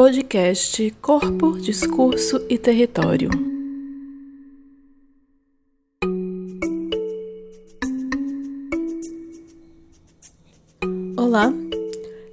Podcast 0.00 0.94
Corpo, 1.02 1.58
Discurso 1.58 2.40
e 2.48 2.56
Território. 2.56 3.30
Olá, 11.16 11.52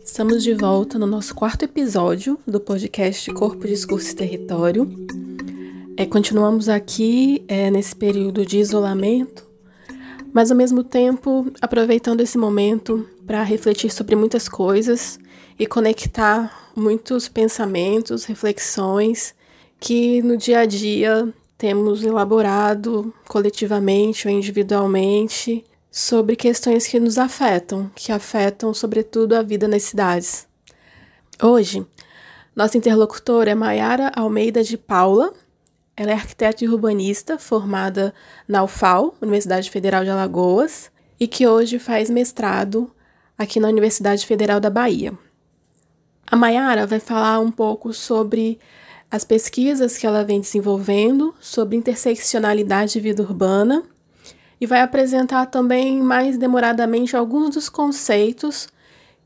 estamos 0.05 0.43
de 0.43 0.53
volta 0.53 0.99
no 0.99 1.07
nosso 1.07 1.33
quarto 1.33 1.63
episódio 1.65 2.37
do 2.45 2.59
podcast 2.59 3.33
Corpo, 3.33 3.65
Discurso 3.65 4.11
e 4.11 4.15
Território. 4.15 4.87
É, 5.97 6.05
continuamos 6.05 6.69
aqui 6.69 7.43
é, 7.47 7.71
nesse 7.71 7.95
período 7.95 8.45
de 8.45 8.59
isolamento, 8.59 9.43
mas 10.31 10.51
ao 10.51 10.57
mesmo 10.57 10.83
tempo 10.83 11.51
aproveitando 11.59 12.21
esse 12.21 12.37
momento 12.37 13.09
para 13.25 13.41
refletir 13.41 13.91
sobre 13.91 14.15
muitas 14.15 14.47
coisas 14.47 15.19
e 15.57 15.65
conectar 15.65 16.64
muitos 16.75 17.27
pensamentos, 17.27 18.25
reflexões 18.25 19.33
que 19.79 20.21
no 20.21 20.35
dia 20.35 20.59
a 20.59 20.65
dia 20.65 21.33
temos 21.57 22.03
elaborado 22.03 23.13
coletivamente 23.27 24.27
ou 24.27 24.33
individualmente 24.33 25.63
sobre 25.89 26.35
questões 26.35 26.85
que 26.85 26.99
nos 26.99 27.17
afetam, 27.17 27.89
que 27.95 28.11
afetam 28.11 28.73
sobretudo 28.73 29.33
a 29.33 29.41
vida 29.41 29.67
nas 29.67 29.83
cidades. 29.83 30.45
Hoje, 31.41 31.85
nossa 32.55 32.77
interlocutora 32.77 33.51
é 33.51 33.55
Maiara 33.55 34.11
Almeida 34.15 34.63
de 34.63 34.77
Paula. 34.77 35.33
Ela 35.95 36.11
é 36.11 36.13
arquiteta 36.13 36.63
e 36.63 36.67
urbanista 36.67 37.37
formada 37.37 38.13
na 38.47 38.63
UFAL, 38.63 39.15
Universidade 39.21 39.69
Federal 39.69 40.03
de 40.03 40.09
Alagoas, 40.09 40.91
e 41.17 41.27
que 41.27 41.47
hoje 41.47 41.79
faz 41.79 42.09
mestrado 42.09 42.91
aqui 43.37 43.59
na 43.59 43.69
Universidade 43.69 44.25
Federal 44.25 44.59
da 44.59 44.69
Bahia. 44.69 45.17
A 46.27 46.35
Mayara 46.35 46.87
vai 46.87 46.99
falar 46.99 47.39
um 47.39 47.51
pouco 47.51 47.93
sobre 47.93 48.59
as 49.11 49.23
pesquisas 49.23 49.97
que 49.97 50.07
ela 50.07 50.23
vem 50.23 50.41
desenvolvendo 50.41 51.33
sobre 51.39 51.77
interseccionalidade 51.77 52.97
e 52.97 53.01
vida 53.01 53.21
urbana 53.21 53.83
e 54.59 54.65
vai 54.65 54.81
apresentar 54.81 55.45
também 55.45 56.01
mais 56.01 56.37
demoradamente 56.37 57.15
alguns 57.15 57.51
dos 57.51 57.69
conceitos 57.69 58.67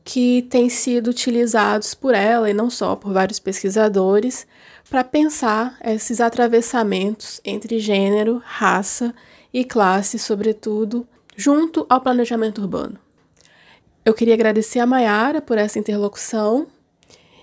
que 0.04 0.42
têm 0.42 0.68
sido 0.68 1.08
utilizados 1.08 1.94
por 1.94 2.14
ela 2.14 2.50
e 2.50 2.54
não 2.54 2.68
só 2.68 2.94
por 2.96 3.12
vários 3.12 3.38
pesquisadores 3.38 4.46
para 4.88 5.04
pensar 5.04 5.78
esses 5.84 6.20
atravessamentos 6.20 7.40
entre 7.44 7.78
gênero, 7.78 8.42
raça 8.44 9.14
e 9.52 9.64
classe, 9.64 10.18
sobretudo, 10.18 11.06
junto 11.36 11.86
ao 11.88 12.00
planejamento 12.00 12.60
urbano. 12.60 12.98
Eu 14.04 14.14
queria 14.14 14.34
agradecer 14.34 14.80
a 14.80 14.86
Mayara 14.86 15.40
por 15.40 15.58
essa 15.58 15.78
interlocução 15.78 16.66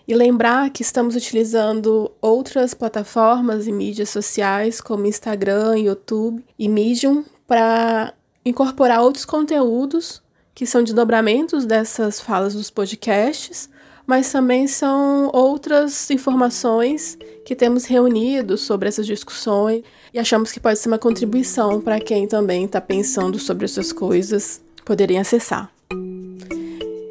e 0.08 0.16
lembrar 0.16 0.70
que 0.70 0.82
estamos 0.82 1.16
utilizando 1.16 2.10
outras 2.22 2.74
plataformas 2.74 3.68
e 3.68 3.72
mídias 3.72 4.10
sociais, 4.10 4.80
como 4.80 5.06
Instagram, 5.06 5.78
YouTube 5.78 6.44
e 6.58 6.70
Medium, 6.70 7.26
para 7.46 8.14
incorporar 8.46 9.02
outros 9.02 9.26
conteúdos 9.26 10.22
que 10.56 10.66
são 10.66 10.82
desdobramentos 10.82 11.66
dessas 11.66 12.22
falas 12.22 12.54
dos 12.54 12.70
podcasts, 12.70 13.70
mas 14.08 14.32
também 14.32 14.66
são 14.66 15.30
outras 15.34 16.10
informações 16.10 17.18
que 17.46 17.54
temos 17.54 17.86
reunido 17.86 18.58
sobre 18.58 18.88
essas 18.88 19.06
discussões 19.06 19.84
e 20.14 20.18
achamos 20.18 20.52
que 20.52 20.60
pode 20.60 20.80
ser 20.80 20.88
uma 20.88 20.98
contribuição 20.98 21.82
para 21.82 22.00
quem 22.00 22.26
também 22.28 22.64
está 22.64 22.80
pensando 22.80 23.38
sobre 23.38 23.66
essas 23.66 23.92
coisas 23.92 24.62
poderem 24.86 25.20
acessar. 25.20 25.70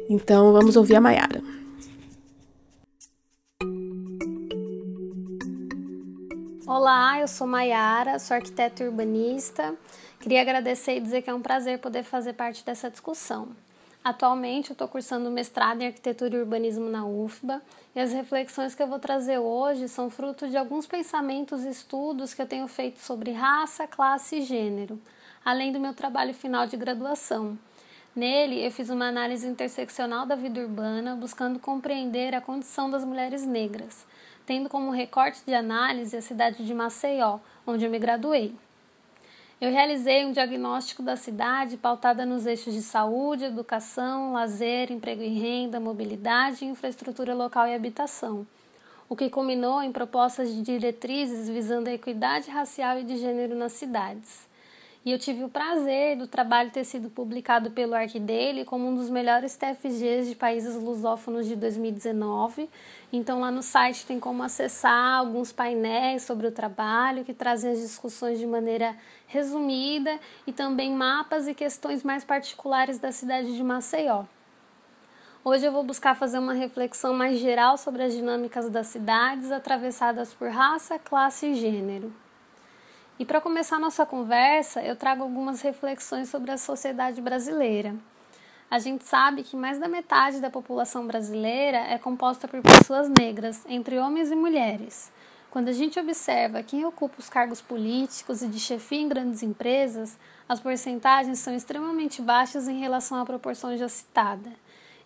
Então 0.09 0.51
vamos 0.51 0.75
ouvir 0.75 0.95
a 0.95 1.01
Mayara. 1.01 1.56
Olá, 6.79 7.19
eu 7.19 7.27
sou 7.27 7.47
Maiara, 7.47 8.19
sou 8.19 8.35
arquiteta 8.35 8.83
urbanista. 8.83 9.75
Queria 10.19 10.41
agradecer 10.41 10.97
e 10.97 10.99
dizer 10.99 11.23
que 11.23 11.29
é 11.31 11.33
um 11.33 11.41
prazer 11.41 11.79
poder 11.79 12.03
fazer 12.03 12.33
parte 12.33 12.63
dessa 12.63 12.87
discussão. 12.87 13.47
Atualmente 14.03 14.69
eu 14.69 14.73
estou 14.73 14.87
cursando 14.87 15.31
mestrado 15.31 15.81
em 15.81 15.87
arquitetura 15.87 16.35
e 16.35 16.39
urbanismo 16.39 16.87
na 16.87 17.03
UFBA 17.03 17.63
e 17.95 17.99
as 17.99 18.13
reflexões 18.13 18.75
que 18.75 18.83
eu 18.83 18.85
vou 18.85 18.99
trazer 18.99 19.39
hoje 19.39 19.87
são 19.87 20.11
fruto 20.11 20.47
de 20.47 20.55
alguns 20.55 20.85
pensamentos 20.85 21.65
e 21.65 21.69
estudos 21.69 22.35
que 22.35 22.43
eu 22.43 22.47
tenho 22.47 22.67
feito 22.67 22.99
sobre 22.99 23.31
raça, 23.31 23.87
classe 23.87 24.35
e 24.35 24.41
gênero, 24.43 25.01
além 25.43 25.71
do 25.71 25.79
meu 25.79 25.95
trabalho 25.95 26.31
final 26.31 26.67
de 26.67 26.77
graduação. 26.77 27.57
Nele, 28.15 28.63
eu 28.63 28.69
fiz 28.69 28.91
uma 28.91 29.07
análise 29.07 29.47
interseccional 29.47 30.27
da 30.27 30.35
vida 30.35 30.59
urbana, 30.59 31.15
buscando 31.15 31.57
compreender 31.57 32.35
a 32.35 32.41
condição 32.41 32.87
das 32.87 33.03
mulheres 33.03 33.43
negras 33.43 34.05
tendo 34.47 34.69
como 34.69 34.91
recorte 34.91 35.43
de 35.45 35.53
análise 35.53 36.15
a 36.15 36.21
cidade 36.21 36.65
de 36.65 36.73
Maceió, 36.73 37.37
onde 37.67 37.83
eu 37.83 37.91
me 37.91 37.99
graduei. 37.99 38.55
Eu 39.59 39.69
realizei 39.71 40.25
um 40.25 40.31
diagnóstico 40.31 41.03
da 41.03 41.17
cidade 41.17 41.75
pautada 41.75 42.25
nos 42.25 42.45
eixos 42.45 42.73
de 42.73 42.81
saúde, 42.81 43.43
educação, 43.43 44.31
lazer, 44.31 44.89
emprego 44.89 45.21
e 45.21 45.27
renda, 45.27 45.81
mobilidade, 45.81 46.63
infraestrutura 46.63 47.35
local 47.35 47.67
e 47.67 47.75
habitação, 47.75 48.47
o 49.09 49.17
que 49.17 49.29
culminou 49.29 49.83
em 49.83 49.91
propostas 49.91 50.53
de 50.53 50.61
diretrizes 50.61 51.49
visando 51.49 51.89
a 51.89 51.93
equidade 51.93 52.49
racial 52.49 52.99
e 52.99 53.03
de 53.03 53.17
gênero 53.17 53.53
nas 53.53 53.73
cidades. 53.73 54.47
E 55.05 55.11
eu 55.11 55.17
tive 55.17 55.43
o 55.43 55.49
prazer 55.49 56.17
do 56.17 56.27
trabalho 56.27 56.69
ter 56.69 56.83
sido 56.83 57.09
publicado 57.09 57.71
pelo 57.71 57.95
Arquidele 57.95 58.65
como 58.65 58.87
um 58.87 58.95
dos 58.95 59.09
melhores 59.09 59.55
TFGs 59.55 60.29
de 60.29 60.35
países 60.35 60.75
lusófonos 60.75 61.47
de 61.47 61.55
2019 61.55 62.69
então 63.11 63.39
lá 63.39 63.49
no 63.49 63.63
site 63.63 64.05
tem 64.05 64.19
como 64.19 64.43
acessar 64.43 65.19
alguns 65.19 65.51
painéis 65.51 66.23
sobre 66.23 66.47
o 66.47 66.51
trabalho 66.51 67.23
que 67.23 67.33
trazem 67.33 67.71
as 67.71 67.79
discussões 67.79 68.37
de 68.37 68.45
maneira 68.45 68.95
resumida 69.27 70.19
e 70.45 70.51
também 70.51 70.91
mapas 70.91 71.47
e 71.47 71.53
questões 71.53 72.03
mais 72.03 72.25
particulares 72.25 72.99
da 72.99 73.11
cidade 73.11 73.55
de 73.55 73.63
Maceió. 73.63 74.25
Hoje 75.43 75.65
eu 75.65 75.71
vou 75.71 75.83
buscar 75.83 76.15
fazer 76.15 76.39
uma 76.39 76.53
reflexão 76.53 77.13
mais 77.13 77.39
geral 77.39 77.77
sobre 77.77 78.03
as 78.03 78.13
dinâmicas 78.13 78.69
das 78.69 78.87
cidades 78.87 79.51
atravessadas 79.53 80.33
por 80.33 80.49
raça, 80.49 80.99
classe 80.99 81.47
e 81.47 81.55
gênero. 81.55 82.11
E 83.19 83.25
para 83.25 83.41
começar 83.41 83.79
nossa 83.79 84.05
conversa, 84.05 84.81
eu 84.81 84.95
trago 84.95 85.23
algumas 85.23 85.61
reflexões 85.61 86.29
sobre 86.29 86.51
a 86.51 86.57
sociedade 86.57 87.21
brasileira 87.21 87.95
a 88.69 88.79
gente 88.79 89.05
sabe 89.05 89.43
que 89.43 89.55
mais 89.55 89.79
da 89.79 89.87
metade 89.87 90.41
da 90.41 90.49
população 90.49 91.07
brasileira 91.07 91.77
é 91.77 91.97
composta 91.97 92.49
por 92.49 92.61
pessoas 92.61 93.09
negras, 93.09 93.65
entre 93.67 93.97
homens 93.97 94.29
e 94.29 94.35
mulheres. 94.35 95.09
Quando 95.49 95.69
a 95.69 95.71
gente 95.71 95.97
observa 95.97 96.61
quem 96.61 96.85
ocupa 96.85 97.15
os 97.17 97.29
cargos 97.29 97.61
políticos 97.61 98.41
e 98.41 98.47
de 98.47 98.59
chefia 98.59 98.99
em 98.99 99.07
grandes 99.07 99.41
empresas, 99.41 100.17
as 100.49 100.59
porcentagens 100.59 101.39
são 101.39 101.55
extremamente 101.55 102.21
baixas 102.21 102.67
em 102.67 102.79
relação 102.79 103.17
à 103.19 103.25
proporção 103.25 103.75
já 103.77 103.87
citada. 103.87 104.51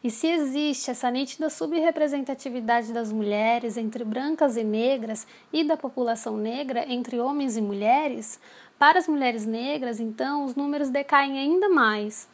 E 0.03 0.09
se 0.09 0.27
existe 0.27 0.89
essa 0.89 1.11
nítida 1.11 1.49
subrepresentatividade 1.49 2.91
das 2.91 3.11
mulheres 3.11 3.77
entre 3.77 4.03
brancas 4.03 4.57
e 4.57 4.63
negras 4.63 5.27
e 5.53 5.63
da 5.63 5.77
população 5.77 6.37
negra 6.37 6.85
entre 6.91 7.19
homens 7.19 7.55
e 7.55 7.61
mulheres, 7.61 8.39
para 8.79 8.97
as 8.97 9.07
mulheres 9.07 9.45
negras, 9.45 9.99
então, 9.99 10.43
os 10.43 10.55
números 10.55 10.89
decaem 10.89 11.37
ainda 11.37 11.69
mais 11.69 12.27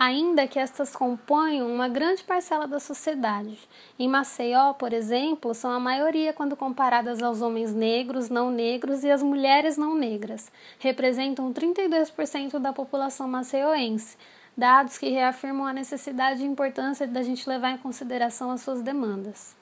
ainda 0.00 0.48
que 0.48 0.58
estas 0.58 0.96
componham 0.96 1.70
uma 1.70 1.86
grande 1.86 2.24
parcela 2.24 2.66
da 2.66 2.80
sociedade. 2.80 3.68
Em 3.98 4.08
Maceió, 4.08 4.72
por 4.72 4.94
exemplo, 4.94 5.52
são 5.52 5.70
a 5.70 5.78
maioria 5.78 6.32
quando 6.32 6.56
comparadas 6.56 7.22
aos 7.22 7.42
homens 7.42 7.74
negros, 7.74 8.30
não 8.30 8.50
negros 8.50 9.04
e 9.04 9.10
as 9.10 9.22
mulheres 9.22 9.76
não 9.76 9.94
negras. 9.94 10.50
Representam 10.78 11.52
32% 11.52 12.58
da 12.58 12.72
população 12.72 13.28
maceioense, 13.28 14.16
dados 14.60 14.98
que 14.98 15.08
reafirmam 15.08 15.66
a 15.66 15.72
necessidade 15.72 16.42
e 16.42 16.46
importância 16.46 17.06
da 17.06 17.22
gente 17.22 17.48
levar 17.48 17.70
em 17.70 17.78
consideração 17.78 18.50
as 18.50 18.60
suas 18.60 18.82
demandas. 18.82 19.56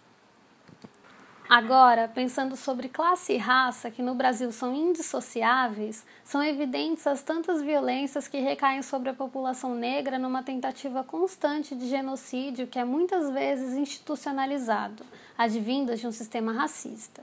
Agora, 1.49 2.09
pensando 2.09 2.57
sobre 2.57 2.89
classe 2.89 3.33
e 3.33 3.39
raça, 3.39 3.91
que 3.91 4.03
no 4.03 4.15
Brasil 4.15 4.53
são 4.53 4.75
indissociáveis, 4.75 6.05
são 6.23 6.43
evidentes 6.43 7.07
as 7.07 7.23
tantas 7.23 7.63
violências 7.63 8.29
que 8.29 8.39
recaem 8.39 8.83
sobre 8.83 9.09
a 9.09 9.15
população 9.15 9.75
negra 9.75 10.19
numa 10.19 10.43
tentativa 10.43 11.03
constante 11.03 11.75
de 11.75 11.89
genocídio 11.89 12.67
que 12.67 12.79
é 12.79 12.85
muitas 12.85 13.31
vezes 13.31 13.79
institucionalizado, 13.79 15.07
advindas 15.39 16.01
de 16.01 16.07
um 16.07 16.13
sistema 16.13 16.53
racista. 16.53 17.23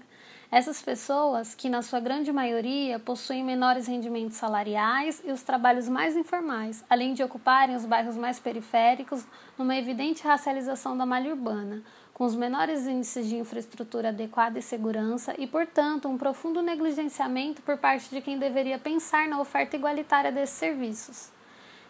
Essas 0.51 0.81
pessoas, 0.81 1.55
que 1.55 1.67
na 1.67 1.81
sua 1.81 1.99
grande 1.99 2.31
maioria 2.31 2.99
possuem 2.99 3.43
menores 3.43 3.87
rendimentos 3.87 4.37
salariais 4.37 5.21
e 5.25 5.31
os 5.31 5.41
trabalhos 5.41 5.89
mais 5.89 6.15
informais, 6.15 6.85
além 6.89 7.13
de 7.13 7.23
ocuparem 7.23 7.75
os 7.75 7.85
bairros 7.85 8.15
mais 8.15 8.39
periféricos, 8.39 9.25
numa 9.57 9.75
evidente 9.75 10.23
racialização 10.23 10.95
da 10.95 11.05
malha 11.05 11.31
urbana, 11.31 11.81
com 12.13 12.23
os 12.23 12.35
menores 12.35 12.87
índices 12.87 13.27
de 13.27 13.35
infraestrutura 13.35 14.09
adequada 14.09 14.59
e 14.59 14.61
segurança 14.61 15.33
e, 15.37 15.47
portanto, 15.47 16.07
um 16.07 16.17
profundo 16.17 16.61
negligenciamento 16.61 17.61
por 17.61 17.77
parte 17.77 18.09
de 18.09 18.21
quem 18.21 18.37
deveria 18.37 18.77
pensar 18.77 19.27
na 19.27 19.41
oferta 19.41 19.75
igualitária 19.75 20.31
desses 20.31 20.55
serviços. 20.55 21.29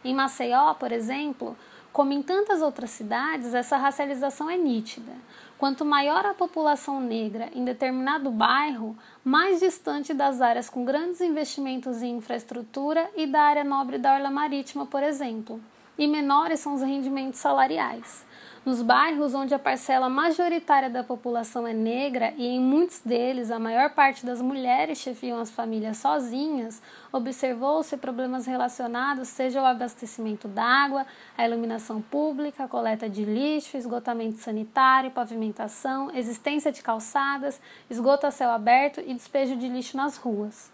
Em 0.03 0.15
Maceió, 0.15 0.73
por 0.75 0.91
exemplo, 0.91 1.55
como 1.95 2.11
em 2.11 2.21
tantas 2.21 2.61
outras 2.61 2.89
cidades, 2.89 3.53
essa 3.53 3.77
racialização 3.77 4.49
é 4.49 4.57
nítida. 4.57 5.13
Quanto 5.57 5.85
maior 5.85 6.25
a 6.25 6.33
população 6.33 6.99
negra 6.99 7.49
em 7.55 7.63
determinado 7.63 8.29
bairro, 8.29 8.97
mais 9.23 9.61
distante 9.61 10.13
das 10.13 10.41
áreas 10.41 10.69
com 10.69 10.83
grandes 10.83 11.21
investimentos 11.21 12.01
em 12.01 12.17
infraestrutura 12.17 13.09
e 13.15 13.25
da 13.25 13.41
área 13.41 13.63
nobre 13.63 13.97
da 13.97 14.13
orla 14.13 14.29
marítima, 14.29 14.85
por 14.85 15.01
exemplo, 15.01 15.61
e 15.97 16.07
menores 16.07 16.59
são 16.59 16.73
os 16.73 16.81
rendimentos 16.81 17.39
salariais. 17.39 18.25
Nos 18.65 18.81
bairros 18.81 19.35
onde 19.35 19.53
a 19.53 19.59
parcela 19.59 20.09
majoritária 20.09 20.89
da 20.89 21.03
população 21.03 21.67
é 21.67 21.73
negra 21.73 22.33
e 22.35 22.47
em 22.47 22.59
muitos 22.59 22.99
deles 22.99 23.51
a 23.51 23.59
maior 23.59 23.91
parte 23.91 24.25
das 24.25 24.41
mulheres 24.41 24.97
chefiam 24.97 25.39
as 25.39 25.51
famílias 25.51 25.97
sozinhas, 25.97 26.81
observou-se 27.13 27.95
problemas 27.97 28.47
relacionados 28.47 29.27
seja 29.27 29.59
ao 29.59 29.67
abastecimento 29.67 30.47
d'água, 30.47 31.05
a 31.37 31.47
iluminação 31.47 32.01
pública, 32.01 32.63
a 32.63 32.67
coleta 32.67 33.07
de 33.07 33.23
lixo, 33.23 33.77
esgotamento 33.77 34.39
sanitário, 34.39 35.11
pavimentação, 35.11 36.09
existência 36.15 36.71
de 36.71 36.81
calçadas, 36.81 37.61
esgoto 37.87 38.25
a 38.25 38.31
céu 38.31 38.49
aberto 38.49 38.99
e 38.99 39.13
despejo 39.13 39.55
de 39.55 39.69
lixo 39.69 39.95
nas 39.95 40.17
ruas 40.17 40.73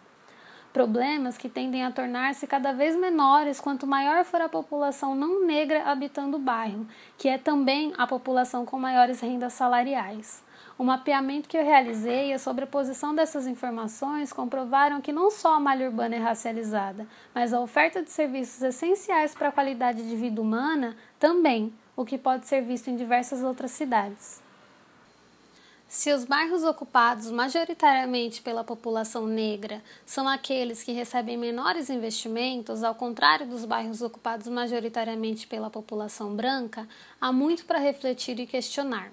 problemas 0.71 1.37
que 1.37 1.49
tendem 1.49 1.83
a 1.83 1.91
tornar-se 1.91 2.47
cada 2.47 2.71
vez 2.71 2.95
menores 2.95 3.59
quanto 3.59 3.85
maior 3.85 4.23
for 4.23 4.41
a 4.41 4.49
população 4.49 5.13
não 5.13 5.45
negra 5.45 5.83
habitando 5.83 6.37
o 6.37 6.39
bairro, 6.39 6.87
que 7.17 7.27
é 7.27 7.37
também 7.37 7.93
a 7.97 8.07
população 8.07 8.65
com 8.65 8.79
maiores 8.79 9.19
rendas 9.19 9.53
salariais. 9.53 10.43
O 10.77 10.83
mapeamento 10.83 11.47
que 11.47 11.57
eu 11.57 11.63
realizei 11.63 12.29
e 12.29 12.33
a 12.33 12.39
sobreposição 12.39 13.13
dessas 13.13 13.45
informações 13.45 14.33
comprovaram 14.33 15.01
que 15.01 15.11
não 15.11 15.29
só 15.29 15.55
a 15.55 15.59
malha 15.59 15.87
urbana 15.87 16.15
é 16.15 16.19
racializada, 16.19 17.05
mas 17.35 17.53
a 17.53 17.59
oferta 17.59 18.01
de 18.01 18.09
serviços 18.09 18.63
essenciais 18.63 19.35
para 19.35 19.49
a 19.49 19.51
qualidade 19.51 20.07
de 20.09 20.15
vida 20.15 20.41
humana 20.41 20.95
também, 21.19 21.71
o 21.95 22.03
que 22.05 22.17
pode 22.17 22.47
ser 22.47 22.61
visto 22.61 22.89
em 22.89 22.95
diversas 22.95 23.43
outras 23.43 23.71
cidades. 23.71 24.41
Se 25.91 26.13
os 26.13 26.23
bairros 26.23 26.63
ocupados 26.63 27.29
majoritariamente 27.29 28.41
pela 28.41 28.63
população 28.63 29.27
negra 29.27 29.83
são 30.05 30.25
aqueles 30.25 30.81
que 30.81 30.93
recebem 30.93 31.35
menores 31.37 31.89
investimentos, 31.89 32.81
ao 32.81 32.95
contrário 32.95 33.45
dos 33.45 33.65
bairros 33.65 34.01
ocupados 34.01 34.47
majoritariamente 34.47 35.45
pela 35.45 35.69
população 35.69 36.33
branca, 36.33 36.87
há 37.19 37.29
muito 37.33 37.65
para 37.65 37.77
refletir 37.77 38.39
e 38.39 38.47
questionar. 38.47 39.11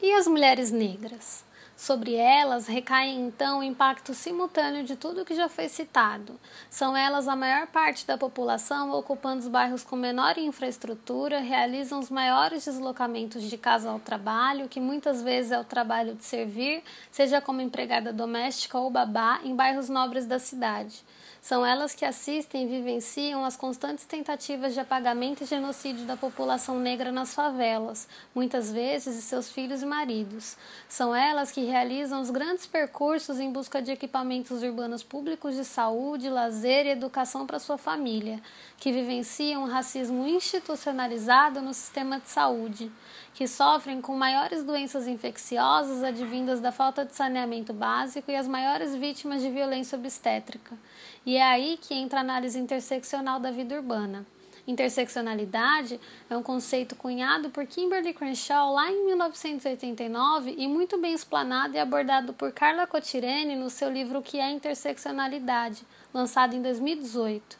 E 0.00 0.10
as 0.14 0.26
mulheres 0.26 0.70
negras? 0.70 1.44
Sobre 1.76 2.14
elas 2.14 2.68
recai 2.68 3.08
então 3.08 3.58
o 3.58 3.62
impacto 3.62 4.14
simultâneo 4.14 4.84
de 4.84 4.94
tudo 4.94 5.24
que 5.24 5.34
já 5.34 5.48
foi 5.48 5.68
citado. 5.68 6.38
São 6.70 6.96
elas 6.96 7.26
a 7.26 7.34
maior 7.34 7.66
parte 7.66 8.06
da 8.06 8.16
população, 8.16 8.92
ocupando 8.92 9.40
os 9.40 9.48
bairros 9.48 9.82
com 9.82 9.96
menor 9.96 10.38
infraestrutura, 10.38 11.40
realizam 11.40 11.98
os 11.98 12.10
maiores 12.10 12.64
deslocamentos 12.64 13.42
de 13.42 13.58
casa 13.58 13.90
ao 13.90 13.98
trabalho, 13.98 14.68
que 14.68 14.78
muitas 14.78 15.20
vezes 15.20 15.50
é 15.50 15.58
o 15.58 15.64
trabalho 15.64 16.14
de 16.14 16.24
servir, 16.24 16.82
seja 17.10 17.40
como 17.40 17.60
empregada 17.60 18.12
doméstica 18.12 18.78
ou 18.78 18.88
babá, 18.88 19.40
em 19.42 19.54
bairros 19.54 19.88
nobres 19.88 20.26
da 20.26 20.38
cidade. 20.38 21.04
São 21.44 21.64
elas 21.66 21.94
que 21.94 22.06
assistem 22.06 22.62
e 22.62 22.66
vivenciam 22.66 23.44
as 23.44 23.54
constantes 23.54 24.06
tentativas 24.06 24.72
de 24.72 24.80
apagamento 24.80 25.44
e 25.44 25.46
genocídio 25.46 26.06
da 26.06 26.16
população 26.16 26.80
negra 26.80 27.12
nas 27.12 27.34
favelas, 27.34 28.08
muitas 28.34 28.72
vezes 28.72 29.14
de 29.14 29.20
seus 29.20 29.52
filhos 29.52 29.82
e 29.82 29.84
maridos. 29.84 30.56
São 30.88 31.14
elas 31.14 31.52
que 31.52 31.66
realizam 31.66 32.22
os 32.22 32.30
grandes 32.30 32.64
percursos 32.64 33.38
em 33.38 33.52
busca 33.52 33.82
de 33.82 33.92
equipamentos 33.92 34.62
urbanos 34.62 35.02
públicos 35.02 35.54
de 35.54 35.66
saúde, 35.66 36.30
lazer 36.30 36.86
e 36.86 36.92
educação 36.92 37.46
para 37.46 37.58
sua 37.58 37.76
família, 37.76 38.40
que 38.78 38.90
vivenciam 38.90 39.64
o 39.64 39.68
racismo 39.68 40.26
institucionalizado 40.26 41.60
no 41.60 41.74
sistema 41.74 42.18
de 42.18 42.30
saúde 42.30 42.90
que 43.34 43.48
sofrem 43.48 44.00
com 44.00 44.14
maiores 44.16 44.62
doenças 44.62 45.08
infecciosas 45.08 46.04
advindas 46.04 46.60
da 46.60 46.70
falta 46.70 47.04
de 47.04 47.14
saneamento 47.14 47.72
básico 47.72 48.30
e 48.30 48.36
as 48.36 48.46
maiores 48.46 48.94
vítimas 48.94 49.42
de 49.42 49.50
violência 49.50 49.98
obstétrica. 49.98 50.78
E 51.26 51.36
é 51.36 51.42
aí 51.42 51.78
que 51.80 51.94
entra 51.94 52.20
a 52.20 52.22
análise 52.22 52.58
interseccional 52.58 53.40
da 53.40 53.50
vida 53.50 53.74
urbana. 53.74 54.26
Interseccionalidade 54.66 56.00
é 56.28 56.36
um 56.36 56.42
conceito 56.42 56.96
cunhado 56.96 57.50
por 57.50 57.66
Kimberly 57.66 58.14
Crenshaw 58.14 58.72
lá 58.72 58.90
em 58.90 59.04
1989 59.06 60.54
e 60.56 60.66
muito 60.66 60.98
bem 60.98 61.12
explanado 61.12 61.76
e 61.76 61.78
abordado 61.78 62.32
por 62.32 62.50
Carla 62.50 62.86
Cotirene 62.86 63.56
no 63.56 63.68
seu 63.68 63.90
livro 63.90 64.20
O 64.20 64.22
que 64.22 64.40
é 64.40 64.50
Interseccionalidade, 64.50 65.82
lançado 66.14 66.54
em 66.56 66.62
2018. 66.62 67.58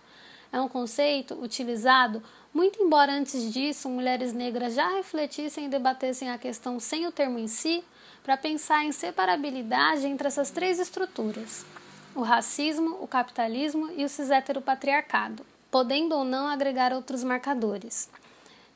É 0.50 0.60
um 0.60 0.68
conceito 0.68 1.34
utilizado 1.34 2.22
muito 2.54 2.80
embora 2.80 3.12
antes 3.12 3.52
disso 3.52 3.88
mulheres 3.88 4.32
negras 4.32 4.74
já 4.74 4.88
refletissem 4.90 5.66
e 5.66 5.68
debatessem 5.68 6.30
a 6.30 6.38
questão 6.38 6.78
sem 6.78 7.06
o 7.06 7.12
termo 7.12 7.38
em 7.38 7.48
si, 7.48 7.82
para 8.22 8.36
pensar 8.36 8.84
em 8.84 8.92
separabilidade 8.92 10.06
entre 10.06 10.28
essas 10.28 10.50
três 10.50 10.78
estruturas: 10.78 11.66
o 12.14 12.22
racismo, 12.22 12.98
o 13.00 13.06
capitalismo 13.06 13.90
e 13.96 14.04
o 14.04 14.08
cis-heteropatriarcado, 14.08 15.44
podendo 15.70 16.14
ou 16.14 16.24
não 16.24 16.46
agregar 16.46 16.92
outros 16.92 17.24
marcadores. 17.24 18.08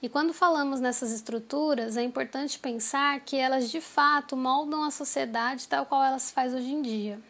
E 0.00 0.08
quando 0.08 0.32
falamos 0.32 0.81
nessas 0.81 1.12
estruturas, 1.12 1.96
é 1.96 2.02
importante 2.02 2.58
pensar 2.58 3.20
que 3.20 3.37
elas 3.37 3.70
de 3.70 3.81
fato 3.81 4.37
moldam 4.37 4.85
a 4.85 4.90
sociedade 4.90 5.67
tal 5.67 5.87
qual 5.87 6.05
ela 6.05 6.19
se 6.19 6.32
faz 6.32 6.55
hoje 6.55 6.73
em 6.73 6.82
dia. 6.82 7.20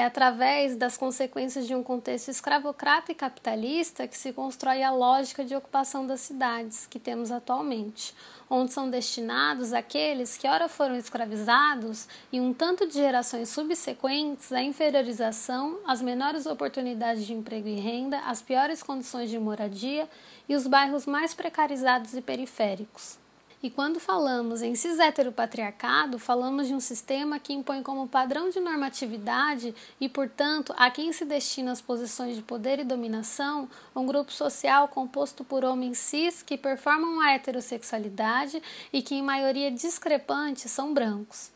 É 0.00 0.04
através 0.04 0.76
das 0.76 0.96
consequências 0.96 1.66
de 1.66 1.74
um 1.74 1.82
contexto 1.82 2.30
escravocrata 2.30 3.12
e 3.12 3.14
capitalista 3.14 4.08
que 4.08 4.16
se 4.16 4.32
constrói 4.32 4.82
a 4.82 4.90
lógica 4.90 5.44
de 5.44 5.54
ocupação 5.54 6.06
das 6.06 6.20
cidades 6.20 6.86
que 6.86 6.98
temos 6.98 7.30
atualmente, 7.30 8.14
onde 8.48 8.72
são 8.72 8.88
destinados 8.88 9.74
aqueles 9.74 10.38
que 10.38 10.48
ora 10.48 10.70
foram 10.70 10.96
escravizados 10.96 12.08
e 12.32 12.40
um 12.40 12.54
tanto 12.54 12.86
de 12.86 12.94
gerações 12.94 13.50
subsequentes 13.50 14.50
à 14.52 14.62
inferiorização, 14.62 15.80
às 15.86 16.00
menores 16.00 16.46
oportunidades 16.46 17.26
de 17.26 17.34
emprego 17.34 17.68
e 17.68 17.78
renda, 17.78 18.20
às 18.20 18.40
piores 18.40 18.82
condições 18.82 19.28
de 19.28 19.38
moradia 19.38 20.08
e 20.48 20.56
os 20.56 20.66
bairros 20.66 21.04
mais 21.04 21.34
precarizados 21.34 22.14
e 22.14 22.22
periféricos. 22.22 23.18
E 23.62 23.68
quando 23.68 24.00
falamos 24.00 24.62
em 24.62 24.74
cis-heteropatriarcado, 24.74 26.18
falamos 26.18 26.66
de 26.66 26.74
um 26.74 26.80
sistema 26.80 27.38
que 27.38 27.52
impõe 27.52 27.82
como 27.82 28.08
padrão 28.08 28.48
de 28.48 28.58
normatividade 28.58 29.74
e, 30.00 30.08
portanto, 30.08 30.72
a 30.78 30.90
quem 30.90 31.12
se 31.12 31.26
destina 31.26 31.70
as 31.70 31.80
posições 31.82 32.36
de 32.36 32.42
poder 32.42 32.78
e 32.78 32.84
dominação, 32.84 33.68
um 33.94 34.06
grupo 34.06 34.32
social 34.32 34.88
composto 34.88 35.44
por 35.44 35.62
homens 35.62 35.98
cis 35.98 36.42
que 36.42 36.56
performam 36.56 37.20
a 37.20 37.32
heterossexualidade 37.32 38.62
e 38.90 39.02
que, 39.02 39.14
em 39.14 39.22
maioria 39.22 39.70
discrepante, 39.70 40.66
são 40.66 40.94
brancos. 40.94 41.50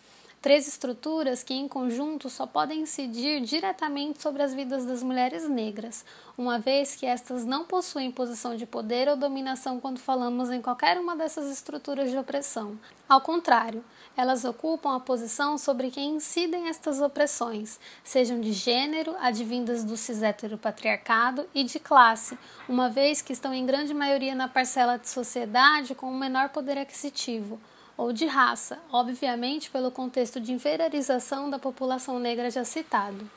Três 0.45 0.69
estruturas 0.69 1.43
que, 1.43 1.55
em 1.55 1.67
conjunto, 1.67 2.29
só 2.29 2.47
podem 2.47 2.83
incidir 2.83 3.41
diretamente 3.41 4.21
sobre 4.21 4.43
as 4.43 4.53
vidas 4.53 4.85
das 4.85 5.03
mulheres 5.03 5.49
negras, 5.49 6.05
uma 6.37 6.59
vez 6.59 6.95
que 6.95 7.07
estas 7.07 7.47
não 7.47 7.65
possuem 7.65 8.13
posição 8.13 8.55
de 8.55 8.67
poder 8.67 9.09
ou 9.09 9.17
dominação 9.17 9.81
quando 9.81 9.99
falamos 9.99 10.51
em 10.51 10.61
qualquer 10.61 10.99
uma 10.99 11.17
dessas 11.17 11.51
estruturas 11.51 12.11
de 12.11 12.19
opressão. 12.19 12.79
Ao 13.09 13.23
contrário, 13.23 13.83
elas 14.15 14.45
ocupam 14.45 14.95
a 14.95 15.01
posição 15.01 15.57
sobre 15.57 15.91
quem 15.91 16.17
incidem 16.17 16.69
estas 16.69 17.01
opressões, 17.01 17.81
sejam 18.05 18.39
de 18.39 18.53
gênero, 18.53 19.17
advindas 19.21 19.83
do 19.83 19.97
cis-heteropatriarcado, 19.97 21.49
e 21.55 21.65
de 21.65 21.81
classe, 21.81 22.39
uma 22.69 22.91
vez 22.91 23.23
que 23.23 23.33
estão 23.33 23.55
em 23.55 23.65
grande 23.65 23.95
maioria 23.95 24.35
na 24.35 24.47
parcela 24.47 24.99
de 24.99 25.09
sociedade 25.09 25.95
com 25.95 26.11
o 26.11 26.15
menor 26.15 26.51
poder 26.51 26.77
aquisitivo 26.77 27.59
ou 27.97 28.13
de 28.13 28.27
raça, 28.27 28.79
obviamente 28.93 29.71
pelo 29.71 29.91
contexto 29.91 30.41
de 30.41 30.53
inferiorização 30.53 31.49
da 31.49 31.59
população 31.59 32.19
negra 32.19 32.51
já 32.51 32.65
citado. 32.65 33.31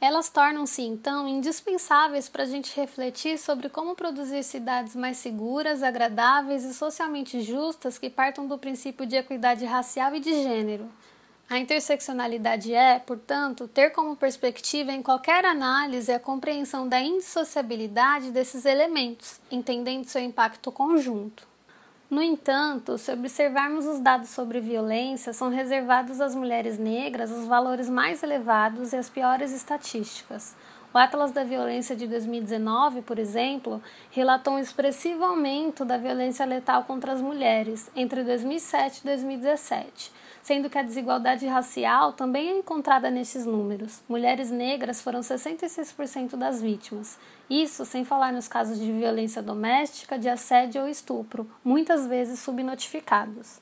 Elas 0.00 0.28
tornam-se 0.28 0.82
então 0.82 1.26
indispensáveis 1.26 2.28
para 2.28 2.42
a 2.42 2.46
gente 2.46 2.74
refletir 2.76 3.38
sobre 3.38 3.68
como 3.68 3.94
produzir 3.94 4.42
cidades 4.42 4.94
mais 4.94 5.16
seguras, 5.16 5.82
agradáveis 5.82 6.64
e 6.64 6.74
socialmente 6.74 7.40
justas 7.40 7.96
que 7.96 8.10
partam 8.10 8.46
do 8.46 8.58
princípio 8.58 9.06
de 9.06 9.16
equidade 9.16 9.64
racial 9.64 10.14
e 10.14 10.20
de 10.20 10.42
gênero. 10.42 10.90
A 11.48 11.58
interseccionalidade 11.58 12.74
é, 12.74 12.98
portanto, 12.98 13.68
ter 13.68 13.90
como 13.90 14.16
perspectiva 14.16 14.92
em 14.92 15.02
qualquer 15.02 15.44
análise 15.44 16.12
a 16.12 16.18
compreensão 16.18 16.88
da 16.88 17.00
indissociabilidade 17.00 18.30
desses 18.30 18.64
elementos, 18.64 19.40
entendendo 19.50 20.06
seu 20.06 20.22
impacto 20.22 20.72
conjunto. 20.72 21.53
No 22.10 22.22
entanto, 22.22 22.98
se 22.98 23.10
observarmos 23.10 23.86
os 23.86 23.98
dados 23.98 24.28
sobre 24.28 24.60
violência, 24.60 25.32
são 25.32 25.48
reservados 25.48 26.20
às 26.20 26.34
mulheres 26.34 26.78
negras 26.78 27.30
os 27.30 27.46
valores 27.46 27.88
mais 27.88 28.22
elevados 28.22 28.92
e 28.92 28.96
as 28.96 29.08
piores 29.08 29.52
estatísticas. 29.52 30.54
O 30.92 30.98
Atlas 30.98 31.32
da 31.32 31.42
Violência 31.42 31.96
de 31.96 32.06
2019, 32.06 33.02
por 33.02 33.18
exemplo, 33.18 33.82
relatou 34.10 34.54
um 34.54 34.58
expressivo 34.60 35.24
aumento 35.24 35.84
da 35.84 35.96
violência 35.96 36.46
letal 36.46 36.84
contra 36.84 37.12
as 37.12 37.20
mulheres 37.20 37.90
entre 37.96 38.22
2007 38.22 38.98
e 38.98 39.04
2017 39.04 40.12
sendo 40.44 40.68
que 40.68 40.76
a 40.76 40.82
desigualdade 40.82 41.46
racial 41.46 42.12
também 42.12 42.50
é 42.50 42.58
encontrada 42.58 43.10
nesses 43.10 43.46
números. 43.46 44.02
Mulheres 44.06 44.50
negras 44.50 45.00
foram 45.00 45.20
66% 45.20 46.36
das 46.36 46.60
vítimas. 46.60 47.18
Isso 47.48 47.84
sem 47.84 48.04
falar 48.04 48.32
nos 48.32 48.48
casos 48.48 48.78
de 48.78 48.90
violência 48.90 49.42
doméstica, 49.42 50.18
de 50.18 50.28
assédio 50.28 50.82
ou 50.82 50.88
estupro, 50.88 51.48
muitas 51.62 52.06
vezes 52.06 52.40
subnotificados. 52.40 53.60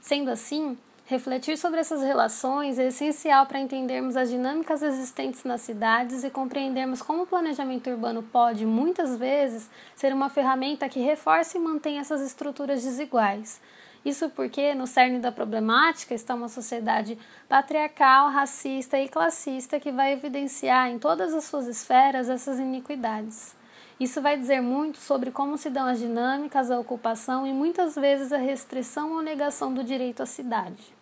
Sendo 0.00 0.30
assim, 0.30 0.76
refletir 1.06 1.56
sobre 1.56 1.80
essas 1.80 2.02
relações 2.02 2.78
é 2.78 2.88
essencial 2.88 3.46
para 3.46 3.60
entendermos 3.60 4.16
as 4.16 4.28
dinâmicas 4.28 4.82
existentes 4.82 5.44
nas 5.44 5.62
cidades 5.62 6.24
e 6.24 6.30
compreendermos 6.30 7.00
como 7.00 7.22
o 7.22 7.26
planejamento 7.26 7.88
urbano 7.88 8.22
pode, 8.22 8.66
muitas 8.66 9.16
vezes, 9.16 9.70
ser 9.94 10.12
uma 10.12 10.28
ferramenta 10.28 10.88
que 10.88 11.00
reforce 11.00 11.56
e 11.56 11.60
mantém 11.60 11.98
essas 11.98 12.20
estruturas 12.20 12.82
desiguais. 12.82 13.60
Isso 14.04 14.28
porque, 14.30 14.74
no 14.74 14.86
cerne 14.86 15.18
da 15.18 15.32
problemática, 15.32 16.14
está 16.14 16.34
uma 16.34 16.48
sociedade 16.48 17.18
patriarcal, 17.48 18.30
racista 18.30 18.98
e 18.98 19.08
classista 19.08 19.80
que 19.80 19.90
vai 19.90 20.12
evidenciar 20.12 20.90
em 20.90 20.98
todas 20.98 21.32
as 21.32 21.44
suas 21.44 21.66
esferas 21.66 22.28
essas 22.28 22.58
iniquidades. 22.58 23.56
Isso 23.98 24.20
vai 24.20 24.36
dizer 24.36 24.60
muito 24.60 24.98
sobre 24.98 25.30
como 25.30 25.56
se 25.56 25.70
dão 25.70 25.86
as 25.86 25.98
dinâmicas, 25.98 26.70
a 26.70 26.78
ocupação 26.78 27.46
e 27.46 27.52
muitas 27.52 27.94
vezes 27.94 28.32
a 28.32 28.38
restrição 28.38 29.12
ou 29.12 29.22
negação 29.22 29.72
do 29.72 29.82
direito 29.82 30.22
à 30.22 30.26
cidade. 30.26 30.93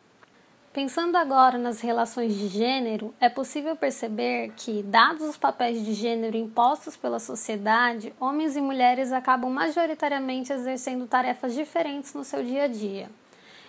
Pensando 0.73 1.17
agora 1.17 1.59
nas 1.59 1.83
relações 1.83 2.35
de 2.35 2.49
gênero, 2.49 3.13
é 3.21 3.29
possível 3.29 3.77
perceber 3.77 4.55
que, 4.57 4.83
dados 4.83 5.29
os 5.29 5.37
papéis 5.37 5.85
de 5.85 5.93
gênero 5.93 6.35
impostos 6.35 6.97
pela 6.97 7.19
sociedade, 7.19 8.15
homens 8.19 8.57
e 8.57 8.61
mulheres 8.63 9.13
acabam 9.13 9.53
majoritariamente 9.53 10.51
exercendo 10.51 11.07
tarefas 11.07 11.53
diferentes 11.53 12.15
no 12.15 12.25
seu 12.25 12.43
dia 12.43 12.65
a 12.65 12.69
dia. 12.69 13.11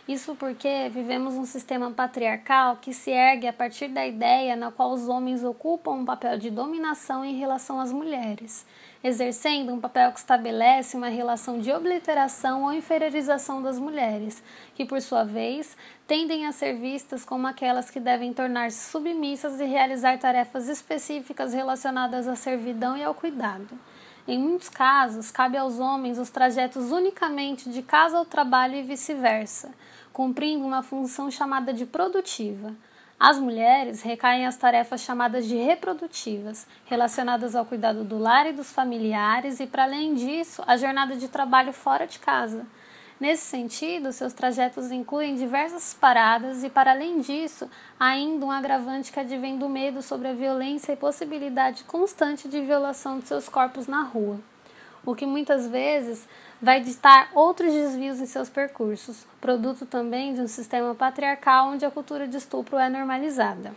Isso 0.07 0.33
porque 0.35 0.89
vivemos 0.93 1.33
um 1.33 1.43
sistema 1.43 1.91
patriarcal 1.91 2.77
que 2.77 2.93
se 2.93 3.11
ergue 3.11 3.47
a 3.47 3.53
partir 3.53 3.89
da 3.89 4.07
ideia 4.07 4.55
na 4.55 4.71
qual 4.71 4.93
os 4.93 5.09
homens 5.09 5.43
ocupam 5.43 5.91
um 5.91 6.05
papel 6.05 6.37
de 6.37 6.49
dominação 6.49 7.25
em 7.25 7.37
relação 7.37 7.81
às 7.81 7.91
mulheres, 7.91 8.65
exercendo 9.03 9.73
um 9.73 9.81
papel 9.81 10.11
que 10.13 10.19
estabelece 10.19 10.95
uma 10.95 11.09
relação 11.09 11.59
de 11.59 11.71
obliteração 11.71 12.63
ou 12.63 12.73
inferiorização 12.73 13.61
das 13.61 13.77
mulheres, 13.77 14.41
que 14.73 14.85
por 14.85 15.01
sua 15.01 15.25
vez 15.25 15.75
tendem 16.07 16.47
a 16.47 16.53
ser 16.53 16.75
vistas 16.75 17.25
como 17.25 17.45
aquelas 17.45 17.89
que 17.89 17.99
devem 17.99 18.33
tornar-se 18.33 18.89
submissas 18.89 19.59
e 19.59 19.65
realizar 19.65 20.17
tarefas 20.17 20.69
específicas 20.69 21.53
relacionadas 21.53 22.27
à 22.27 22.35
servidão 22.35 22.95
e 22.95 23.03
ao 23.03 23.13
cuidado. 23.13 23.77
Em 24.25 24.39
muitos 24.39 24.69
casos, 24.69 25.31
cabe 25.31 25.57
aos 25.57 25.79
homens 25.79 26.17
os 26.17 26.29
trajetos 26.29 26.91
unicamente 26.91 27.69
de 27.69 27.81
casa 27.81 28.17
ao 28.17 28.23
trabalho 28.23 28.75
e 28.75 28.81
vice-versa, 28.81 29.73
cumprindo 30.13 30.65
uma 30.65 30.81
função 30.81 31.29
chamada 31.29 31.73
de 31.73 31.85
produtiva. 31.85 32.73
As 33.25 33.39
mulheres 33.39 34.01
recaem 34.01 34.45
as 34.45 34.57
tarefas 34.57 34.99
chamadas 34.99 35.45
de 35.45 35.55
reprodutivas, 35.55 36.67
relacionadas 36.83 37.55
ao 37.55 37.63
cuidado 37.63 38.03
do 38.03 38.17
lar 38.17 38.47
e 38.47 38.51
dos 38.51 38.69
familiares, 38.69 39.61
e, 39.61 39.65
para 39.65 39.83
além 39.83 40.13
disso, 40.13 40.61
a 40.67 40.75
jornada 40.75 41.15
de 41.15 41.29
trabalho 41.29 41.71
fora 41.71 42.05
de 42.05 42.19
casa. 42.19 42.67
Nesse 43.17 43.45
sentido, 43.45 44.11
seus 44.11 44.33
trajetos 44.33 44.91
incluem 44.91 45.35
diversas 45.35 45.93
paradas 45.93 46.65
e, 46.65 46.69
para 46.69 46.91
além 46.91 47.21
disso, 47.21 47.69
ainda 47.97 48.45
um 48.45 48.51
agravante 48.51 49.09
que 49.09 49.21
advém 49.21 49.57
do 49.57 49.69
medo 49.69 50.01
sobre 50.01 50.27
a 50.27 50.33
violência 50.33 50.91
e 50.91 50.97
possibilidade 50.97 51.85
constante 51.85 52.49
de 52.49 52.59
violação 52.59 53.19
de 53.19 53.27
seus 53.29 53.47
corpos 53.47 53.87
na 53.87 54.03
rua, 54.03 54.37
o 55.05 55.15
que 55.15 55.25
muitas 55.25 55.67
vezes 55.67 56.27
vai 56.61 56.79
ditar 56.79 57.29
outros 57.33 57.73
desvios 57.73 58.19
em 58.19 58.25
seus 58.25 58.49
percursos, 58.49 59.25
produto 59.41 59.85
também 59.85 60.33
de 60.33 60.41
um 60.41 60.47
sistema 60.47 60.95
patriarcal 60.95 61.69
onde 61.69 61.85
a 61.85 61.91
cultura 61.91 62.27
de 62.27 62.37
estupro 62.37 62.77
é 62.77 62.89
normalizada. 62.89 63.73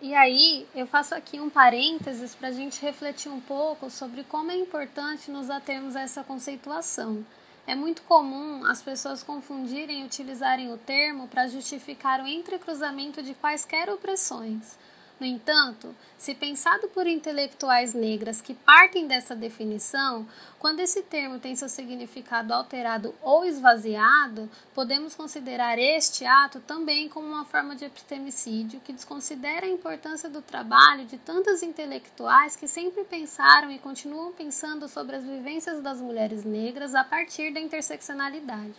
E 0.00 0.14
aí, 0.14 0.66
eu 0.74 0.86
faço 0.86 1.14
aqui 1.14 1.40
um 1.40 1.48
parênteses 1.48 2.34
para 2.34 2.48
a 2.48 2.52
gente 2.52 2.80
refletir 2.82 3.30
um 3.30 3.40
pouco 3.40 3.90
sobre 3.90 4.22
como 4.24 4.50
é 4.50 4.56
importante 4.56 5.30
nos 5.30 5.48
atermos 5.50 5.96
a 5.96 6.02
essa 6.02 6.22
conceituação 6.22 7.24
é 7.66 7.74
muito 7.74 8.02
comum 8.02 8.64
as 8.66 8.82
pessoas 8.82 9.22
confundirem 9.22 10.02
e 10.02 10.04
utilizarem 10.04 10.72
o 10.72 10.76
termo 10.76 11.28
para 11.28 11.48
justificar 11.48 12.22
o 12.22 12.26
entrecruzamento 12.26 13.22
de 13.22 13.34
quaisquer 13.34 13.88
opressões. 13.88 14.78
No 15.24 15.30
entanto, 15.30 15.96
se 16.18 16.34
pensado 16.34 16.86
por 16.88 17.06
intelectuais 17.06 17.94
negras 17.94 18.42
que 18.42 18.52
partem 18.52 19.06
dessa 19.06 19.34
definição, 19.34 20.28
quando 20.58 20.80
esse 20.80 21.00
termo 21.00 21.38
tem 21.38 21.56
seu 21.56 21.66
significado 21.66 22.52
alterado 22.52 23.14
ou 23.22 23.42
esvaziado, 23.42 24.50
podemos 24.74 25.14
considerar 25.14 25.78
este 25.78 26.26
ato 26.26 26.60
também 26.60 27.08
como 27.08 27.26
uma 27.26 27.46
forma 27.46 27.74
de 27.74 27.86
epistemicídio 27.86 28.82
que 28.84 28.92
desconsidera 28.92 29.64
a 29.64 29.70
importância 29.70 30.28
do 30.28 30.42
trabalho 30.42 31.06
de 31.06 31.16
tantas 31.16 31.62
intelectuais 31.62 32.54
que 32.54 32.68
sempre 32.68 33.02
pensaram 33.04 33.70
e 33.70 33.78
continuam 33.78 34.30
pensando 34.30 34.86
sobre 34.88 35.16
as 35.16 35.24
vivências 35.24 35.82
das 35.82 36.02
mulheres 36.02 36.44
negras 36.44 36.94
a 36.94 37.02
partir 37.02 37.50
da 37.50 37.60
interseccionalidade. 37.60 38.74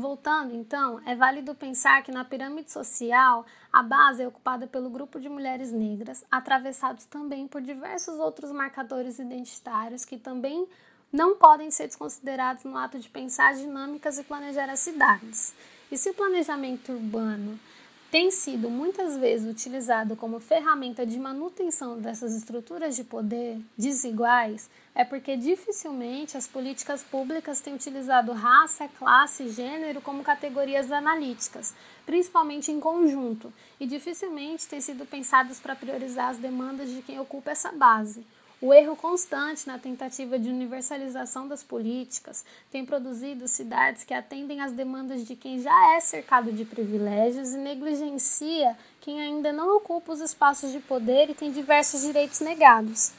Voltando, 0.00 0.56
então, 0.56 0.98
é 1.04 1.14
válido 1.14 1.54
pensar 1.54 2.02
que 2.02 2.10
na 2.10 2.24
pirâmide 2.24 2.72
social 2.72 3.44
a 3.70 3.82
base 3.82 4.22
é 4.22 4.26
ocupada 4.26 4.66
pelo 4.66 4.88
grupo 4.88 5.20
de 5.20 5.28
mulheres 5.28 5.70
negras, 5.70 6.24
atravessados 6.30 7.04
também 7.04 7.46
por 7.46 7.60
diversos 7.60 8.18
outros 8.18 8.50
marcadores 8.50 9.18
identitários 9.18 10.06
que 10.06 10.16
também 10.16 10.66
não 11.12 11.36
podem 11.36 11.70
ser 11.70 11.86
desconsiderados 11.86 12.64
no 12.64 12.78
ato 12.78 12.98
de 12.98 13.10
pensar 13.10 13.52
dinâmicas 13.54 14.18
e 14.18 14.24
planejar 14.24 14.70
as 14.70 14.80
cidades. 14.80 15.54
E 15.92 15.98
se 15.98 16.08
o 16.08 16.14
planejamento 16.14 16.92
urbano 16.92 17.60
tem 18.10 18.28
sido 18.32 18.68
muitas 18.68 19.16
vezes 19.16 19.48
utilizado 19.48 20.16
como 20.16 20.40
ferramenta 20.40 21.06
de 21.06 21.16
manutenção 21.16 22.00
dessas 22.00 22.34
estruturas 22.34 22.96
de 22.96 23.04
poder 23.04 23.60
desiguais, 23.78 24.68
é 24.94 25.04
porque 25.04 25.36
dificilmente 25.36 26.36
as 26.36 26.48
políticas 26.48 27.04
públicas 27.04 27.60
têm 27.60 27.74
utilizado 27.74 28.32
raça, 28.32 28.88
classe 28.98 29.44
e 29.44 29.50
gênero 29.50 30.00
como 30.00 30.24
categorias 30.24 30.90
analíticas, 30.90 31.72
principalmente 32.04 32.72
em 32.72 32.80
conjunto, 32.80 33.52
e 33.78 33.86
dificilmente 33.86 34.66
têm 34.66 34.80
sido 34.80 35.06
pensadas 35.06 35.60
para 35.60 35.76
priorizar 35.76 36.30
as 36.30 36.38
demandas 36.38 36.90
de 36.90 37.02
quem 37.02 37.20
ocupa 37.20 37.52
essa 37.52 37.70
base. 37.70 38.26
O 38.62 38.74
erro 38.74 38.94
constante 38.94 39.66
na 39.66 39.78
tentativa 39.78 40.38
de 40.38 40.50
universalização 40.50 41.48
das 41.48 41.62
políticas 41.62 42.44
tem 42.70 42.84
produzido 42.84 43.48
cidades 43.48 44.04
que 44.04 44.12
atendem 44.12 44.60
às 44.60 44.72
demandas 44.72 45.26
de 45.26 45.34
quem 45.34 45.60
já 45.60 45.96
é 45.96 46.00
cercado 46.00 46.52
de 46.52 46.66
privilégios 46.66 47.54
e 47.54 47.56
negligencia 47.56 48.76
quem 49.00 49.18
ainda 49.18 49.50
não 49.50 49.78
ocupa 49.78 50.12
os 50.12 50.20
espaços 50.20 50.72
de 50.72 50.78
poder 50.78 51.30
e 51.30 51.34
tem 51.34 51.50
diversos 51.50 52.02
direitos 52.02 52.40
negados. 52.40 53.12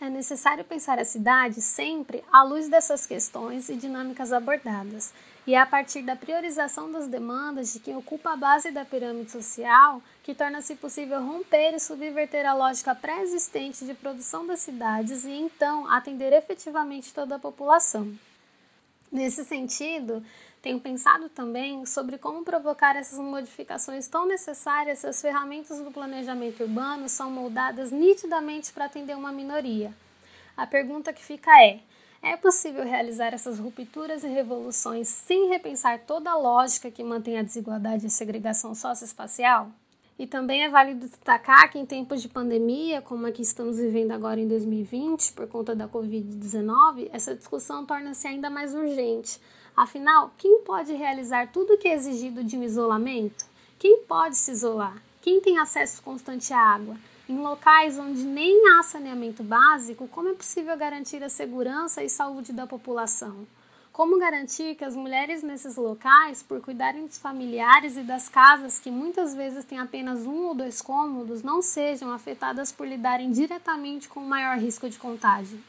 É 0.00 0.08
necessário 0.08 0.64
pensar 0.64 0.96
a 1.00 1.04
cidade 1.04 1.60
sempre 1.60 2.22
à 2.30 2.44
luz 2.44 2.68
dessas 2.68 3.04
questões 3.04 3.68
e 3.68 3.74
dinâmicas 3.74 4.32
abordadas, 4.32 5.12
e 5.48 5.54
é 5.54 5.58
a 5.58 5.64
partir 5.64 6.02
da 6.02 6.14
priorização 6.14 6.92
das 6.92 7.08
demandas 7.08 7.72
de 7.72 7.80
quem 7.80 7.96
ocupa 7.96 8.34
a 8.34 8.36
base 8.36 8.70
da 8.70 8.84
pirâmide 8.84 9.30
social 9.30 10.02
que 10.22 10.34
torna-se 10.34 10.76
possível 10.76 11.24
romper 11.24 11.74
e 11.74 11.80
subverter 11.80 12.44
a 12.44 12.52
lógica 12.52 12.94
pré-existente 12.94 13.86
de 13.86 13.94
produção 13.94 14.46
das 14.46 14.60
cidades 14.60 15.24
e 15.24 15.30
então 15.30 15.90
atender 15.90 16.34
efetivamente 16.34 17.14
toda 17.14 17.36
a 17.36 17.38
população. 17.38 18.14
Nesse 19.10 19.42
sentido, 19.46 20.22
tenho 20.60 20.78
pensado 20.80 21.30
também 21.30 21.86
sobre 21.86 22.18
como 22.18 22.44
provocar 22.44 22.94
essas 22.94 23.18
modificações 23.18 24.06
tão 24.06 24.26
necessárias 24.26 24.98
se 24.98 25.06
as 25.06 25.18
ferramentas 25.18 25.80
do 25.80 25.90
planejamento 25.90 26.62
urbano 26.62 27.08
são 27.08 27.30
moldadas 27.30 27.90
nitidamente 27.90 28.70
para 28.70 28.84
atender 28.84 29.16
uma 29.16 29.32
minoria. 29.32 29.94
A 30.54 30.66
pergunta 30.66 31.10
que 31.10 31.24
fica 31.24 31.50
é: 31.64 31.80
é 32.22 32.36
possível 32.36 32.84
realizar 32.84 33.32
essas 33.32 33.58
rupturas 33.58 34.24
e 34.24 34.28
revoluções 34.28 35.08
sem 35.08 35.48
repensar 35.48 36.00
toda 36.00 36.30
a 36.30 36.36
lógica 36.36 36.90
que 36.90 37.02
mantém 37.02 37.38
a 37.38 37.42
desigualdade 37.42 38.04
e 38.04 38.06
a 38.08 38.10
segregação 38.10 38.74
socioespacial? 38.74 39.70
E 40.18 40.26
também 40.26 40.64
é 40.64 40.68
válido 40.68 41.06
destacar 41.06 41.70
que 41.70 41.78
em 41.78 41.86
tempos 41.86 42.20
de 42.20 42.28
pandemia, 42.28 43.00
como 43.00 43.24
a 43.26 43.30
que 43.30 43.40
estamos 43.40 43.78
vivendo 43.78 44.10
agora 44.10 44.40
em 44.40 44.48
2020, 44.48 45.32
por 45.32 45.46
conta 45.46 45.76
da 45.76 45.86
Covid-19, 45.86 47.08
essa 47.12 47.36
discussão 47.36 47.86
torna-se 47.86 48.26
ainda 48.26 48.50
mais 48.50 48.74
urgente. 48.74 49.40
Afinal, 49.76 50.32
quem 50.36 50.62
pode 50.62 50.92
realizar 50.92 51.52
tudo 51.52 51.74
o 51.74 51.78
que 51.78 51.86
é 51.86 51.94
exigido 51.94 52.42
de 52.42 52.56
um 52.56 52.64
isolamento? 52.64 53.46
Quem 53.78 54.02
pode 54.02 54.36
se 54.36 54.50
isolar? 54.50 55.00
Quem 55.22 55.40
tem 55.40 55.56
acesso 55.56 56.02
constante 56.02 56.52
à 56.52 56.58
água? 56.58 56.96
Em 57.28 57.36
locais 57.36 57.98
onde 57.98 58.24
nem 58.24 58.58
há 58.72 58.82
saneamento 58.82 59.42
básico, 59.42 60.08
como 60.08 60.30
é 60.30 60.34
possível 60.34 60.74
garantir 60.78 61.22
a 61.22 61.28
segurança 61.28 62.02
e 62.02 62.08
saúde 62.08 62.54
da 62.54 62.66
população? 62.66 63.46
Como 63.92 64.18
garantir 64.18 64.74
que 64.76 64.84
as 64.84 64.96
mulheres 64.96 65.42
nesses 65.42 65.76
locais, 65.76 66.42
por 66.42 66.62
cuidarem 66.62 67.04
dos 67.04 67.18
familiares 67.18 67.98
e 67.98 68.02
das 68.02 68.30
casas 68.30 68.78
que 68.78 68.90
muitas 68.90 69.34
vezes 69.34 69.66
têm 69.66 69.78
apenas 69.78 70.20
um 70.20 70.46
ou 70.46 70.54
dois 70.54 70.80
cômodos, 70.80 71.42
não 71.42 71.60
sejam 71.60 72.10
afetadas 72.12 72.72
por 72.72 72.88
lidarem 72.88 73.30
diretamente 73.30 74.08
com 74.08 74.20
o 74.20 74.28
maior 74.28 74.56
risco 74.56 74.88
de 74.88 74.98
contágio? 74.98 75.60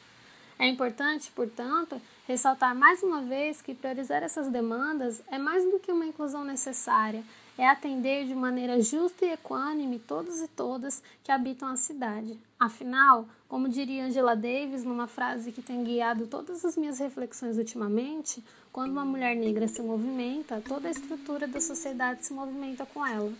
É 0.57 0.65
importante, 0.65 1.29
portanto, 1.31 2.01
ressaltar 2.25 2.73
mais 2.73 3.03
uma 3.03 3.21
vez 3.21 3.61
que 3.61 3.75
priorizar 3.75 4.23
essas 4.23 4.47
demandas 4.47 5.21
é 5.29 5.37
mais 5.37 5.65
do 5.65 5.79
que 5.79 5.91
uma 5.91 6.05
inclusão 6.05 6.45
necessária, 6.45 7.21
é 7.59 7.67
atender 7.67 8.25
de 8.25 8.33
maneira 8.33 8.81
justa 8.81 9.25
e 9.25 9.33
equânime 9.33 9.99
todos 9.99 10.41
e 10.41 10.47
todas 10.47 11.03
que 11.21 11.29
habitam 11.29 11.67
a 11.67 11.75
cidade. 11.75 12.39
Afinal, 12.57 13.27
como 13.49 13.67
diria 13.67 14.05
Angela 14.05 14.33
Davis 14.33 14.85
numa 14.85 15.07
frase 15.07 15.51
que 15.51 15.61
tem 15.61 15.83
guiado 15.83 16.25
todas 16.25 16.63
as 16.63 16.77
minhas 16.77 16.99
reflexões 16.99 17.57
ultimamente, 17.57 18.41
quando 18.71 18.91
uma 18.91 19.03
mulher 19.03 19.35
negra 19.35 19.67
se 19.67 19.81
movimenta, 19.81 20.63
toda 20.65 20.87
a 20.87 20.91
estrutura 20.91 21.49
da 21.49 21.59
sociedade 21.59 22.25
se 22.25 22.31
movimenta 22.31 22.85
com 22.85 23.05
ela. 23.05 23.33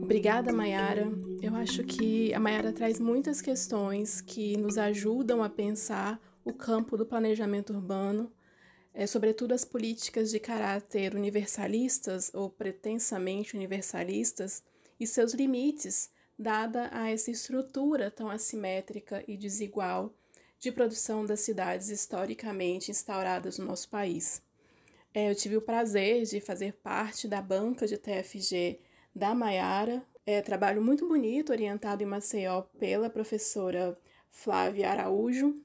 Obrigada, 0.00 0.52
Mayara. 0.52 1.10
Eu 1.42 1.56
acho 1.56 1.82
que 1.82 2.32
a 2.32 2.38
Mayara 2.38 2.72
traz 2.72 3.00
muitas 3.00 3.40
questões 3.40 4.20
que 4.20 4.56
nos 4.56 4.78
ajudam 4.78 5.42
a 5.42 5.48
pensar 5.48 6.20
o 6.44 6.52
campo 6.52 6.96
do 6.96 7.04
planejamento 7.04 7.72
urbano 7.72 8.30
é, 8.94 9.06
sobretudo 9.06 9.52
as 9.52 9.64
políticas 9.64 10.30
de 10.30 10.38
caráter 10.38 11.14
universalistas 11.14 12.30
ou 12.34 12.50
pretensamente 12.50 13.56
universalistas 13.56 14.62
e 15.00 15.06
seus 15.06 15.32
limites, 15.32 16.10
dada 16.38 16.90
a 16.92 17.10
essa 17.10 17.30
estrutura 17.30 18.10
tão 18.10 18.28
assimétrica 18.28 19.24
e 19.26 19.36
desigual 19.36 20.12
de 20.58 20.70
produção 20.70 21.24
das 21.24 21.40
cidades 21.40 21.88
historicamente 21.88 22.90
instauradas 22.90 23.58
no 23.58 23.66
nosso 23.66 23.88
país. 23.88 24.42
É, 25.14 25.30
eu 25.30 25.34
tive 25.34 25.56
o 25.56 25.62
prazer 25.62 26.24
de 26.24 26.40
fazer 26.40 26.72
parte 26.74 27.26
da 27.26 27.42
banca 27.42 27.86
de 27.86 27.98
TFG 27.98 28.80
da 29.14 29.34
Maiara, 29.34 30.02
é, 30.24 30.40
trabalho 30.40 30.82
muito 30.82 31.06
bonito, 31.06 31.50
orientado 31.50 32.02
em 32.02 32.06
Maceió 32.06 32.62
pela 32.78 33.10
professora 33.10 33.98
Flávia 34.30 34.90
Araújo, 34.90 35.60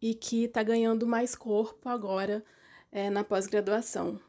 e 0.00 0.14
que 0.14 0.44
está 0.44 0.62
ganhando 0.62 1.06
mais 1.06 1.34
corpo 1.34 1.88
agora 1.88 2.42
é, 2.92 3.10
na 3.10 3.24
pós-graduação. 3.24 4.20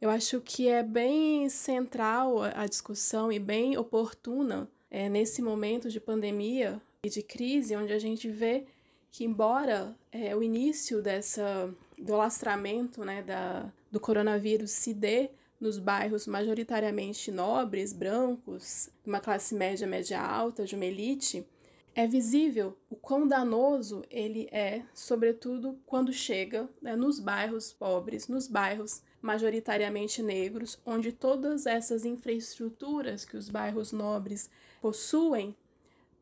Eu 0.00 0.10
acho 0.10 0.40
que 0.40 0.68
é 0.68 0.82
bem 0.82 1.48
central 1.48 2.42
a 2.42 2.66
discussão 2.66 3.30
e 3.30 3.38
bem 3.38 3.76
oportuna 3.76 4.68
é, 4.90 5.08
nesse 5.08 5.40
momento 5.40 5.88
de 5.88 6.00
pandemia 6.00 6.80
e 7.04 7.08
de 7.08 7.22
crise, 7.22 7.76
onde 7.76 7.92
a 7.92 7.98
gente 7.98 8.28
vê 8.28 8.64
que, 9.10 9.24
embora 9.24 9.94
é, 10.10 10.34
o 10.34 10.42
início 10.42 11.00
dessa, 11.02 11.72
do 11.98 12.14
alastramento 12.14 13.04
né, 13.04 13.22
da, 13.22 13.70
do 13.90 14.00
coronavírus 14.00 14.70
se 14.70 14.92
dê 14.92 15.30
nos 15.60 15.78
bairros 15.78 16.26
majoritariamente 16.26 17.30
nobres, 17.30 17.92
brancos, 17.92 18.90
de 19.04 19.08
uma 19.08 19.20
classe 19.20 19.54
média, 19.54 19.86
média 19.86 20.20
alta, 20.20 20.64
de 20.64 20.74
uma 20.74 20.84
elite, 20.84 21.46
é 21.94 22.06
visível 22.06 22.76
o 22.88 22.96
quão 22.96 23.26
danoso 23.26 24.02
ele 24.10 24.48
é, 24.50 24.82
sobretudo 24.94 25.78
quando 25.84 26.12
chega 26.12 26.68
né, 26.80 26.96
nos 26.96 27.20
bairros 27.20 27.72
pobres, 27.72 28.28
nos 28.28 28.48
bairros 28.48 29.02
majoritariamente 29.20 30.22
negros, 30.22 30.78
onde 30.86 31.12
todas 31.12 31.66
essas 31.66 32.04
infraestruturas 32.04 33.24
que 33.24 33.36
os 33.36 33.48
bairros 33.48 33.92
nobres 33.92 34.50
possuem 34.80 35.54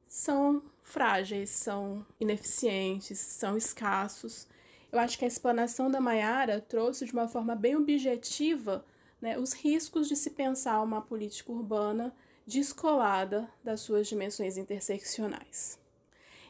são 0.06 0.62
frágeis, 0.82 1.50
são 1.50 2.04
ineficientes, 2.18 3.18
são 3.18 3.56
escassos. 3.56 4.48
Eu 4.90 4.98
acho 4.98 5.16
que 5.16 5.24
a 5.24 5.28
explanação 5.28 5.88
da 5.88 6.00
Maiara 6.00 6.60
trouxe 6.60 7.06
de 7.06 7.12
uma 7.12 7.28
forma 7.28 7.54
bem 7.54 7.76
objetiva 7.76 8.84
né, 9.20 9.38
os 9.38 9.52
riscos 9.52 10.08
de 10.08 10.16
se 10.16 10.30
pensar 10.30 10.82
uma 10.82 11.00
política 11.00 11.52
urbana 11.52 12.12
descolada 12.50 13.48
das 13.62 13.80
suas 13.80 14.08
dimensões 14.08 14.56
interseccionais. 14.56 15.78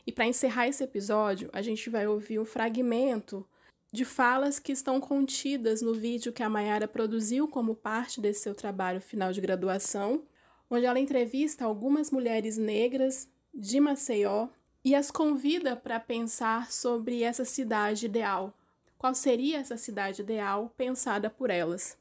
E 0.06 0.10
para 0.10 0.26
encerrar 0.26 0.66
esse 0.66 0.82
episódio, 0.82 1.50
a 1.52 1.60
gente 1.60 1.90
vai 1.90 2.06
ouvir 2.06 2.38
um 2.38 2.44
fragmento 2.44 3.46
de 3.92 4.04
falas 4.04 4.58
que 4.58 4.72
estão 4.72 4.98
contidas 4.98 5.82
no 5.82 5.92
vídeo 5.92 6.32
que 6.32 6.42
a 6.42 6.48
Mayara 6.48 6.88
produziu 6.88 7.46
como 7.46 7.74
parte 7.74 8.18
desse 8.18 8.40
seu 8.40 8.54
trabalho 8.54 9.00
final 9.00 9.30
de 9.30 9.42
graduação, 9.42 10.22
onde 10.70 10.86
ela 10.86 10.98
entrevista 10.98 11.66
algumas 11.66 12.10
mulheres 12.10 12.56
negras 12.56 13.28
de 13.52 13.78
Maceió 13.78 14.48
e 14.82 14.94
as 14.94 15.10
convida 15.10 15.76
para 15.76 16.00
pensar 16.00 16.72
sobre 16.72 17.22
essa 17.22 17.44
cidade 17.44 18.06
ideal. 18.06 18.54
Qual 18.96 19.14
seria 19.14 19.58
essa 19.58 19.76
cidade 19.76 20.22
ideal 20.22 20.72
pensada 20.78 21.28
por 21.28 21.50
elas? 21.50 21.99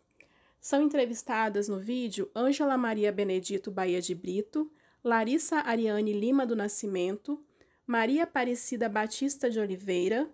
São 0.60 0.84
entrevistadas 0.84 1.70
no 1.70 1.80
vídeo 1.80 2.30
Ângela 2.36 2.78
Maria 2.78 3.12
Benedito 3.12 3.72
Bahia 3.72 4.02
de 4.02 4.14
Brito, 4.14 4.70
Larissa 5.04 5.58
Ariane 5.62 6.12
Lima 6.12 6.46
do 6.46 6.56
Nascimento, 6.56 7.42
Maria 7.88 8.24
Aparecida 8.24 8.90
Batista 8.90 9.50
de 9.50 9.60
Oliveira, 9.60 10.30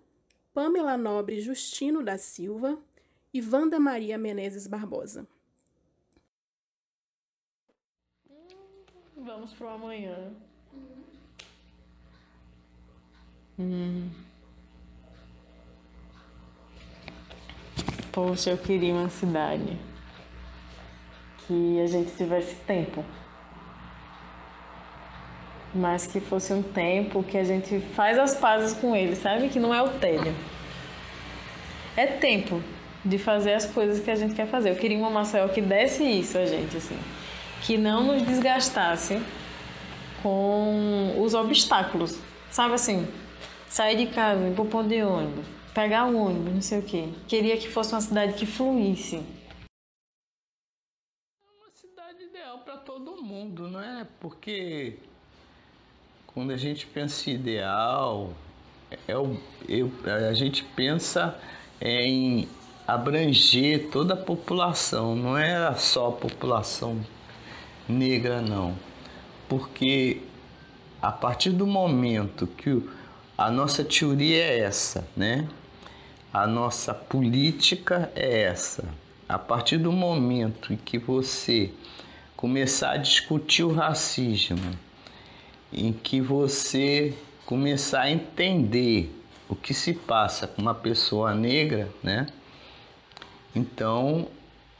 Pamela 0.52 0.96
Nobre 0.96 1.40
Justino 1.40 2.02
da 2.02 2.18
Silva 2.18 2.76
e 3.32 3.40
Wanda 3.40 3.78
Maria 3.78 4.18
Menezes 4.18 4.66
Barbosa. 4.66 5.26
Vamos 9.16 9.52
pro 9.54 9.68
amanhã. 9.68 10.32
Hum. 13.58 14.10
Poxa, 18.12 18.50
eu 18.50 18.58
queria 18.58 18.92
uma 18.92 19.08
cidade 19.08 19.78
que 21.46 21.80
a 21.80 21.86
gente 21.86 22.10
tivesse 22.16 22.54
tempo. 22.66 23.04
Mas 25.74 26.06
que 26.06 26.20
fosse 26.20 26.52
um 26.52 26.62
tempo 26.62 27.22
que 27.22 27.36
a 27.36 27.44
gente 27.44 27.80
faz 27.94 28.18
as 28.18 28.36
pazes 28.36 28.72
com 28.72 28.96
ele, 28.96 29.14
sabe? 29.14 29.48
Que 29.48 29.58
não 29.58 29.72
é 29.72 29.82
o 29.82 29.88
tédio. 29.90 30.34
É 31.96 32.06
tempo 32.06 32.62
de 33.04 33.18
fazer 33.18 33.54
as 33.54 33.66
coisas 33.66 34.02
que 34.02 34.10
a 34.10 34.14
gente 34.14 34.34
quer 34.34 34.46
fazer. 34.46 34.70
Eu 34.70 34.76
queria 34.76 34.98
uma 34.98 35.10
Maceió 35.10 35.48
que 35.48 35.60
desse 35.60 36.02
isso 36.02 36.38
a 36.38 36.46
gente, 36.46 36.76
assim. 36.76 36.98
Que 37.62 37.76
não 37.76 38.04
nos 38.04 38.22
desgastasse 38.22 39.20
com 40.22 41.14
os 41.20 41.34
obstáculos. 41.34 42.18
Sabe 42.50 42.74
assim? 42.74 43.06
Sair 43.68 43.96
de 43.96 44.06
casa, 44.06 44.48
ir 44.48 44.54
pro 44.54 44.64
ponto 44.64 44.88
de 44.88 45.02
ônibus, 45.02 45.44
pegar 45.74 46.06
o 46.06 46.16
ônibus, 46.16 46.54
não 46.54 46.62
sei 46.62 46.78
o 46.78 46.82
quê. 46.82 47.08
Queria 47.28 47.56
que 47.56 47.68
fosse 47.68 47.92
uma 47.92 48.00
cidade 48.00 48.32
que 48.32 48.46
fluísse 48.46 49.22
para 52.66 52.78
todo 52.78 53.15
mundo, 53.26 53.68
não 53.68 53.80
é? 53.80 54.06
Porque 54.20 54.94
quando 56.28 56.52
a 56.52 56.56
gente 56.56 56.86
pensa 56.86 57.28
em 57.28 57.34
ideal, 57.34 58.32
é 59.08 59.18
o, 59.18 59.36
eu, 59.68 59.90
a 60.28 60.32
gente 60.32 60.62
pensa 60.62 61.36
em 61.80 62.48
abranger 62.86 63.88
toda 63.90 64.14
a 64.14 64.16
população, 64.16 65.16
não 65.16 65.36
é 65.36 65.74
só 65.74 66.08
a 66.08 66.12
população 66.12 67.04
negra, 67.88 68.40
não. 68.40 68.76
Porque 69.48 70.22
a 71.02 71.10
partir 71.10 71.50
do 71.50 71.66
momento 71.66 72.46
que 72.46 72.80
a 73.36 73.50
nossa 73.50 73.82
teoria 73.82 74.44
é 74.44 74.60
essa, 74.60 75.06
né? 75.16 75.48
A 76.32 76.46
nossa 76.46 76.94
política 76.94 78.12
é 78.14 78.42
essa. 78.42 78.84
A 79.28 79.38
partir 79.38 79.78
do 79.78 79.90
momento 79.90 80.72
em 80.72 80.76
que 80.76 80.96
você 80.96 81.72
começar 82.36 82.92
a 82.92 82.96
discutir 82.96 83.64
o 83.64 83.72
racismo, 83.72 84.78
em 85.72 85.92
que 85.92 86.20
você 86.20 87.16
começar 87.46 88.02
a 88.02 88.10
entender 88.10 89.10
o 89.48 89.54
que 89.54 89.72
se 89.72 89.94
passa 89.94 90.46
com 90.46 90.60
uma 90.60 90.74
pessoa 90.74 91.34
negra, 91.34 91.88
né? 92.02 92.26
Então 93.54 94.28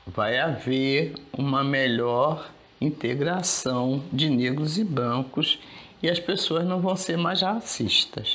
vai 0.06 0.38
haver 0.38 1.14
uma 1.32 1.64
melhor 1.64 2.50
integração 2.80 4.02
de 4.12 4.28
negros 4.28 4.78
e 4.78 4.84
brancos 4.84 5.58
e 6.02 6.10
as 6.10 6.20
pessoas 6.20 6.64
não 6.64 6.80
vão 6.80 6.94
ser 6.94 7.16
mais 7.16 7.40
racistas. 7.40 8.34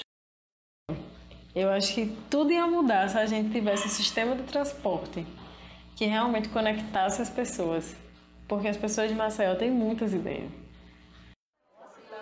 Eu 1.54 1.70
acho 1.70 1.94
que 1.94 2.18
tudo 2.30 2.52
ia 2.52 2.66
mudar 2.66 3.10
se 3.10 3.18
a 3.18 3.26
gente 3.26 3.52
tivesse 3.52 3.86
um 3.86 3.90
sistema 3.90 4.36
de 4.36 4.44
transporte 4.44 5.26
que 5.96 6.06
realmente 6.06 6.50
conectasse 6.50 7.22
as 7.22 7.30
pessoas 7.30 7.96
porque 8.52 8.68
as 8.68 8.76
pessoas 8.76 9.08
de 9.08 9.16
Maceió 9.16 9.56
têm 9.56 9.72
muitas 9.72 10.14
ideias. 10.14 10.52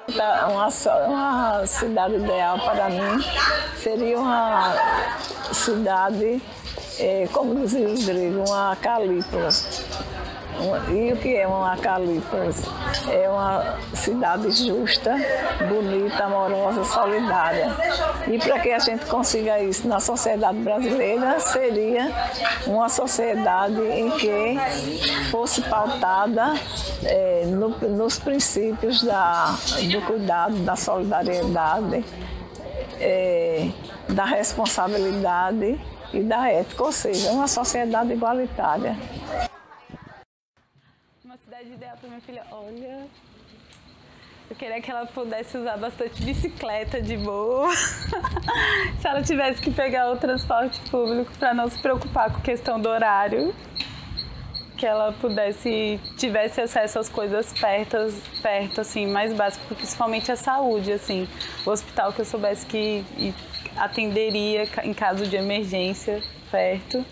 Uma, 0.08 0.68
uma 1.08 1.66
cidade 1.66 2.16
ideal 2.18 2.60
para 2.60 2.88
mim 2.88 3.24
seria 3.76 4.20
uma 4.20 4.76
cidade, 5.52 6.40
é, 7.00 7.28
como 7.34 7.56
dizia 7.56 7.88
os 7.88 8.06
gregos, 8.06 8.48
uma 8.48 8.76
calípula 8.76 9.50
e 10.90 11.14
o 11.14 11.18
que 11.18 11.36
é 11.36 11.48
uma 11.48 11.74
Acalipos? 11.74 12.64
É 13.08 13.30
uma 13.30 13.78
cidade 13.94 14.52
justa, 14.52 15.16
bonita, 15.68 16.26
amorosa, 16.26 16.84
solidária. 16.84 17.72
E 18.28 18.38
para 18.38 18.60
que 18.60 18.72
a 18.72 18.80
gente 18.80 19.06
consiga 19.06 19.62
isso 19.62 19.88
na 19.88 20.00
sociedade 20.00 20.58
brasileira, 20.60 21.40
seria 21.40 22.12
uma 22.68 22.90
sociedade 22.90 23.80
em 23.82 24.12
que 24.12 24.58
fosse 25.32 25.62
pautada 25.62 26.54
é, 27.04 27.44
no, 27.46 27.70
nos 27.70 28.20
princípios 28.20 29.04
da, 29.04 29.56
do 29.92 30.02
cuidado, 30.02 30.56
da 30.66 30.76
solidariedade, 30.76 32.04
é, 33.00 33.70
da 34.10 34.26
responsabilidade 34.26 35.80
e 36.12 36.22
da 36.22 36.50
ética, 36.50 36.84
ou 36.84 36.92
seja, 36.92 37.32
uma 37.32 37.48
sociedade 37.48 38.12
igualitária 38.12 38.98
cidade 41.60 41.74
ideal 41.74 41.98
para 42.00 42.10
minha 42.10 42.22
filha, 42.22 42.44
olha, 42.52 43.08
eu 44.50 44.56
queria 44.56 44.82
que 44.82 44.90
ela 44.90 45.06
pudesse 45.06 45.58
usar 45.58 45.78
bastante 45.78 46.24
bicicleta 46.24 47.02
de 47.02 47.18
boa. 47.18 47.70
se 49.00 49.08
ela 49.08 49.22
tivesse 49.22 49.62
que 49.62 49.70
pegar 49.70 50.12
o 50.12 50.18
transporte 50.18 50.80
público 50.90 51.32
para 51.38 51.54
não 51.54 51.70
se 51.70 51.80
preocupar 51.82 52.32
com 52.32 52.42
questão 52.42 52.80
do 52.80 52.88
horário. 52.88 53.54
Que 54.78 54.86
ela 54.86 55.12
pudesse, 55.12 56.00
tivesse 56.16 56.62
acesso 56.62 57.00
às 57.00 57.10
coisas 57.10 57.52
perto, 57.52 57.98
perto 58.42 58.80
assim, 58.80 59.06
mais 59.08 59.34
básicas, 59.34 59.78
principalmente 59.78 60.32
a 60.32 60.38
saúde, 60.38 60.94
assim. 60.94 61.28
O 61.66 61.72
hospital 61.72 62.14
que 62.14 62.22
eu 62.22 62.26
soubesse 62.26 62.66
que 62.66 63.04
atenderia 63.76 64.64
em 64.84 64.94
caso 64.94 65.28
de 65.28 65.36
emergência 65.36 66.24
perto. 66.50 67.06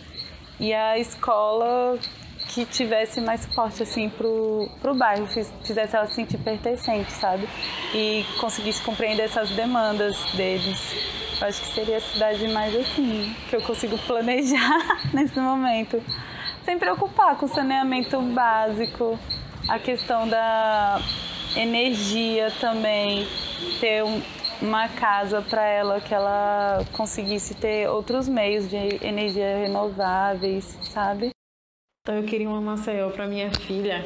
E 0.57 0.73
a 0.73 0.97
escola 0.97 1.99
que 2.47 2.65
tivesse 2.65 3.21
mais 3.21 3.41
suporte 3.41 3.83
assim 3.83 4.09
pro, 4.09 4.69
pro 4.81 4.95
bairro, 4.95 5.27
fizesse 5.27 5.95
ela 5.95 6.07
se 6.07 6.15
sentir 6.15 6.37
pertencente, 6.37 7.11
sabe? 7.11 7.47
E 7.93 8.25
conseguisse 8.39 8.81
compreender 8.81 9.23
essas 9.23 9.49
demandas 9.51 10.17
deles. 10.33 10.95
Eu 11.39 11.47
acho 11.47 11.61
que 11.61 11.67
seria 11.67 11.97
a 11.97 12.01
cidade 12.01 12.47
mais 12.47 12.75
assim, 12.75 13.35
que 13.49 13.55
eu 13.55 13.61
consigo 13.61 13.97
planejar 14.07 15.01
nesse 15.13 15.39
momento. 15.39 16.01
Sem 16.65 16.77
preocupar 16.77 17.37
com 17.37 17.45
o 17.45 17.49
saneamento 17.49 18.19
básico, 18.21 19.17
a 19.69 19.79
questão 19.79 20.27
da 20.27 20.99
energia 21.55 22.51
também, 22.59 23.27
ter 23.79 24.03
um, 24.03 24.21
uma 24.61 24.89
casa 24.89 25.41
para 25.41 25.65
ela 25.65 26.01
que 26.01 26.13
ela 26.13 26.83
conseguisse 26.93 27.53
ter 27.55 27.87
outros 27.87 28.27
meios 28.27 28.69
de 28.69 28.75
energia 29.05 29.57
renováveis, 29.57 30.77
sabe? 30.81 31.36
Então 32.07 32.15
eu 32.15 32.23
queria 32.23 32.47
uma 32.47 32.61
Maceió 32.61 33.09
para 33.09 33.27
minha 33.27 33.51
filha, 33.51 34.05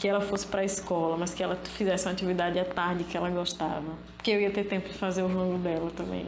que 0.00 0.08
ela 0.08 0.20
fosse 0.20 0.44
para 0.44 0.62
a 0.62 0.64
escola, 0.64 1.16
mas 1.16 1.32
que 1.32 1.40
ela 1.40 1.54
fizesse 1.54 2.04
uma 2.04 2.10
atividade 2.10 2.58
à 2.58 2.64
tarde 2.64 3.04
que 3.04 3.16
ela 3.16 3.30
gostava. 3.30 3.84
Que 4.20 4.32
eu 4.32 4.40
ia 4.40 4.50
ter 4.50 4.64
tempo 4.64 4.88
de 4.88 4.98
fazer 4.98 5.22
o 5.22 5.28
rango 5.28 5.56
dela 5.58 5.88
também. 5.96 6.26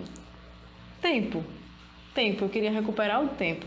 Tempo. 1.02 1.42
Tempo. 2.14 2.44
Eu 2.44 2.48
queria 2.48 2.70
recuperar 2.70 3.20
o 3.20 3.30
tempo 3.30 3.66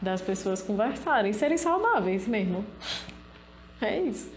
das 0.00 0.22
pessoas 0.22 0.62
conversarem, 0.62 1.34
serem 1.34 1.58
saudáveis 1.58 2.26
mesmo. 2.26 2.64
É 3.82 3.98
isso. 4.00 4.32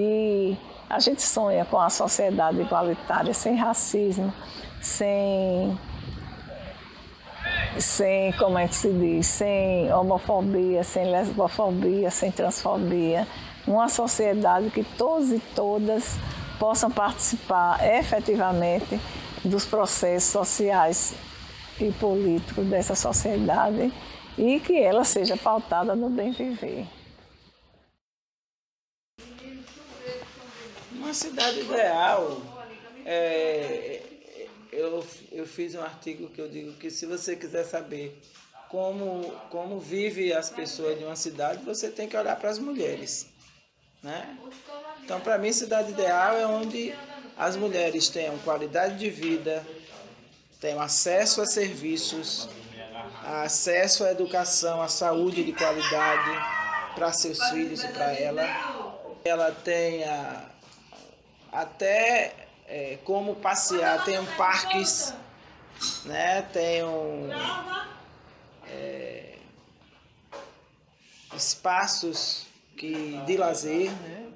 E 0.00 0.56
a 0.90 0.98
gente 0.98 1.22
sonha 1.22 1.64
com 1.64 1.78
a 1.78 1.88
sociedade 1.88 2.60
igualitária, 2.60 3.32
sem 3.32 3.54
racismo, 3.54 4.34
sem 4.82 5.78
sem, 7.78 8.32
como 8.32 8.58
é 8.58 8.68
que 8.68 8.74
se 8.74 8.90
diz, 8.92 9.26
sem 9.26 9.92
homofobia, 9.92 10.82
sem 10.84 11.10
lesbofobia, 11.10 12.10
sem 12.10 12.30
transfobia, 12.30 13.26
uma 13.66 13.88
sociedade 13.88 14.70
que 14.70 14.84
todos 14.84 15.30
e 15.30 15.40
todas 15.54 16.16
possam 16.58 16.90
participar 16.90 17.78
efetivamente 17.98 19.00
dos 19.44 19.64
processos 19.64 20.30
sociais 20.30 21.14
e 21.80 21.90
políticos 21.92 22.66
dessa 22.66 22.94
sociedade 22.94 23.92
e 24.38 24.60
que 24.60 24.78
ela 24.78 25.04
seja 25.04 25.36
pautada 25.36 25.94
no 25.94 26.08
bem 26.08 26.32
viver. 26.32 26.86
Uma 30.92 31.12
cidade 31.12 31.60
ideal 31.60 32.40
é, 33.04 34.00
eu, 34.74 35.06
eu 35.30 35.46
fiz 35.46 35.74
um 35.74 35.80
artigo 35.80 36.28
que 36.28 36.40
eu 36.40 36.48
digo 36.48 36.72
que 36.74 36.90
se 36.90 37.06
você 37.06 37.36
quiser 37.36 37.64
saber 37.64 38.20
como, 38.68 39.30
como 39.50 39.78
vive 39.78 40.32
as 40.32 40.50
pessoas 40.50 40.98
de 40.98 41.04
uma 41.04 41.16
cidade, 41.16 41.64
você 41.64 41.88
tem 41.90 42.08
que 42.08 42.16
olhar 42.16 42.36
para 42.36 42.50
as 42.50 42.58
mulheres. 42.58 43.26
Né? 44.02 44.36
Então, 45.02 45.20
para 45.20 45.38
mim, 45.38 45.52
cidade 45.52 45.92
ideal 45.92 46.36
é 46.36 46.46
onde 46.46 46.94
as 47.36 47.56
mulheres 47.56 48.08
tenham 48.08 48.36
qualidade 48.38 48.98
de 48.98 49.08
vida, 49.08 49.64
tenham 50.60 50.80
acesso 50.80 51.40
a 51.40 51.46
serviços, 51.46 52.48
acesso 53.24 54.04
à 54.04 54.10
educação, 54.10 54.82
à 54.82 54.88
saúde 54.88 55.44
de 55.44 55.52
qualidade 55.52 56.30
para 56.94 57.12
seus 57.12 57.42
filhos 57.50 57.82
e 57.82 57.88
para 57.88 58.12
ela. 58.12 58.42
Ela 59.24 59.52
tenha 59.52 60.50
até 61.50 62.43
é, 62.66 62.98
como 63.04 63.36
passear. 63.36 64.04
Tem 64.04 64.18
parques, 64.36 65.12
né? 66.04 66.42
um, 66.84 67.28
é, 68.68 69.38
espaços 71.34 72.46
que, 72.76 73.18
de 73.26 73.36
lazer, 73.36 73.90
né? 73.90 74.32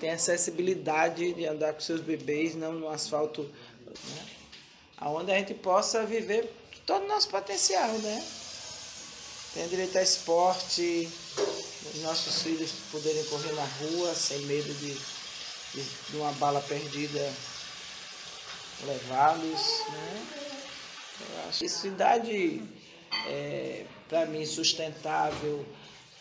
tem 0.00 0.10
acessibilidade 0.10 1.32
de 1.34 1.46
andar 1.46 1.72
com 1.74 1.80
seus 1.80 2.00
bebês, 2.00 2.54
não 2.54 2.72
no 2.72 2.88
asfalto, 2.88 3.42
né? 3.42 4.26
onde 5.02 5.32
a 5.32 5.38
gente 5.38 5.54
possa 5.54 6.04
viver 6.06 6.52
todo 6.86 7.04
o 7.04 7.08
nosso 7.08 7.28
potencial, 7.28 7.90
né? 7.98 8.26
Tem 9.54 9.68
direito 9.68 9.98
a 9.98 10.02
esporte, 10.02 11.08
os 11.94 12.02
nossos 12.02 12.42
filhos 12.42 12.70
poderem 12.92 13.24
correr 13.24 13.52
na 13.52 13.64
rua 13.64 14.14
sem 14.14 14.38
medo 14.40 14.72
de 14.74 14.96
de 15.74 16.16
uma 16.16 16.32
bala 16.32 16.60
perdida 16.60 17.32
levá-los. 18.86 19.84
Né? 19.90 20.22
Cidade, 21.52 22.62
é, 23.26 23.84
para 24.08 24.26
mim, 24.26 24.46
sustentável, 24.46 25.64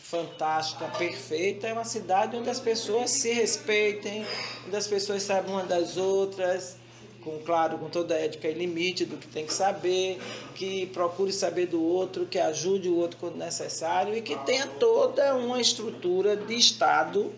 fantástica, 0.01 0.87
perfeita, 0.97 1.67
é 1.67 1.73
uma 1.73 1.83
cidade 1.83 2.35
onde 2.35 2.49
as 2.49 2.59
pessoas 2.59 3.11
se 3.11 3.31
respeitem, 3.33 4.25
onde 4.65 4.75
as 4.75 4.87
pessoas 4.87 5.23
sabem 5.23 5.51
uma 5.51 5.63
das 5.63 5.97
outras, 5.97 6.77
com 7.23 7.39
claro, 7.39 7.77
com 7.77 7.89
toda 7.89 8.15
a 8.15 8.17
ética 8.17 8.47
e 8.47 8.53
limite 8.53 9.05
do 9.05 9.17
que 9.17 9.27
tem 9.27 9.45
que 9.45 9.53
saber, 9.53 10.17
que 10.55 10.85
procure 10.87 11.33
saber 11.33 11.67
do 11.67 11.83
outro, 11.83 12.25
que 12.25 12.39
ajude 12.39 12.87
o 12.87 12.95
outro 12.95 13.17
quando 13.19 13.35
necessário 13.35 14.15
e 14.15 14.21
que 14.21 14.35
tenha 14.45 14.65
toda 14.65 15.35
uma 15.35 15.59
estrutura 15.59 16.37
de 16.37 16.55
Estado, 16.55 17.33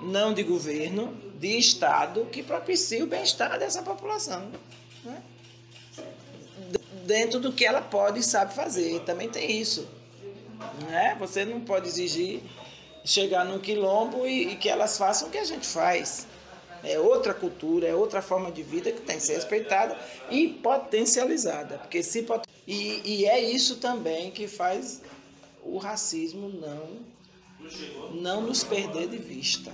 não 0.00 0.32
de 0.32 0.42
governo, 0.42 1.14
de 1.38 1.58
Estado 1.58 2.26
que 2.26 2.42
propicie 2.42 3.02
o 3.02 3.06
bem-estar 3.06 3.58
dessa 3.58 3.82
população. 3.82 4.50
Né? 5.04 5.22
Dentro 7.04 7.38
do 7.38 7.52
que 7.52 7.64
ela 7.64 7.80
pode 7.80 8.20
e 8.20 8.22
sabe 8.22 8.54
fazer. 8.54 9.00
Também 9.00 9.28
tem 9.28 9.60
isso. 9.60 9.86
Né? 10.88 11.16
Você 11.18 11.44
não 11.44 11.60
pode 11.60 11.88
exigir 11.88 12.42
chegar 13.04 13.44
num 13.44 13.58
quilombo 13.58 14.26
e, 14.26 14.52
e 14.52 14.56
que 14.56 14.68
elas 14.68 14.98
façam 14.98 15.28
o 15.28 15.30
que 15.30 15.38
a 15.38 15.44
gente 15.44 15.66
faz. 15.66 16.26
É 16.82 16.98
outra 16.98 17.32
cultura, 17.32 17.86
é 17.86 17.94
outra 17.94 18.20
forma 18.20 18.50
de 18.50 18.62
vida 18.62 18.92
que 18.92 19.00
tem 19.00 19.16
que 19.16 19.22
ser 19.22 19.34
respeitada 19.34 19.96
e 20.30 20.48
potencializada. 20.48 21.78
Porque 21.78 22.02
se 22.02 22.22
pot... 22.22 22.46
e, 22.66 23.00
e 23.04 23.26
é 23.26 23.40
isso 23.40 23.76
também 23.76 24.30
que 24.30 24.46
faz 24.46 25.02
o 25.64 25.78
racismo 25.78 26.48
não, 26.48 27.00
não 28.12 28.42
nos 28.42 28.64
perder 28.64 29.08
de 29.08 29.18
vista 29.18 29.72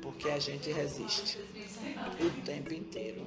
porque 0.00 0.28
a 0.28 0.38
gente 0.38 0.72
resiste 0.72 1.38
o 2.20 2.44
tempo 2.44 2.72
inteiro. 2.72 3.26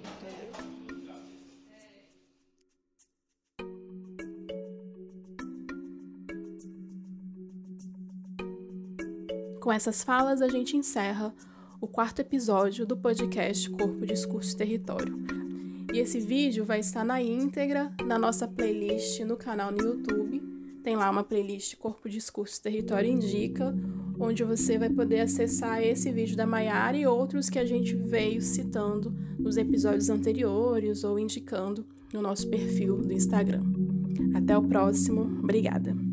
Com 9.62 9.72
essas 9.72 10.04
falas, 10.04 10.42
a 10.42 10.48
gente 10.48 10.76
encerra 10.76 11.34
o 11.80 11.88
quarto 11.88 12.20
episódio 12.20 12.86
do 12.86 12.98
podcast 12.98 13.70
Corpo, 13.70 14.06
Discurso 14.06 14.54
e 14.54 14.58
Território. 14.58 15.14
E 15.94 16.00
esse 16.00 16.20
vídeo 16.20 16.66
vai 16.66 16.80
estar 16.80 17.04
na 17.04 17.22
íntegra 17.22 17.92
na 18.06 18.18
nossa 18.18 18.48
playlist 18.48 19.20
no 19.22 19.38
canal 19.38 19.72
no 19.72 19.80
YouTube. 19.80 20.31
Tem 20.84 20.96
lá 20.96 21.10
uma 21.12 21.24
playlist 21.24 21.76
Corpo, 21.76 22.10
Discurso 22.10 22.62
Território 22.62 23.10
Indica, 23.10 23.74
onde 24.20 24.44
você 24.44 24.80
vai 24.80 24.90
poder 24.90 25.20
acessar 25.22 25.82
esse 25.84 26.12
vídeo 26.12 26.36
da 26.36 26.48
Maiara 26.48 26.98
e 26.98 27.06
outros 27.06 27.50
que 27.50 27.60
a 27.60 27.66
gente 27.66 27.96
veio 27.96 28.42
citando 28.42 29.14
nos 29.38 29.58
episódios 29.58 30.10
anteriores 30.10 31.04
ou 31.04 31.20
indicando 31.20 31.86
no 32.12 32.22
nosso 32.22 32.48
perfil 32.50 32.98
do 32.98 33.14
Instagram. 33.14 33.64
Até 34.34 34.58
o 34.58 34.64
próximo, 34.64 35.22
obrigada! 35.42 36.11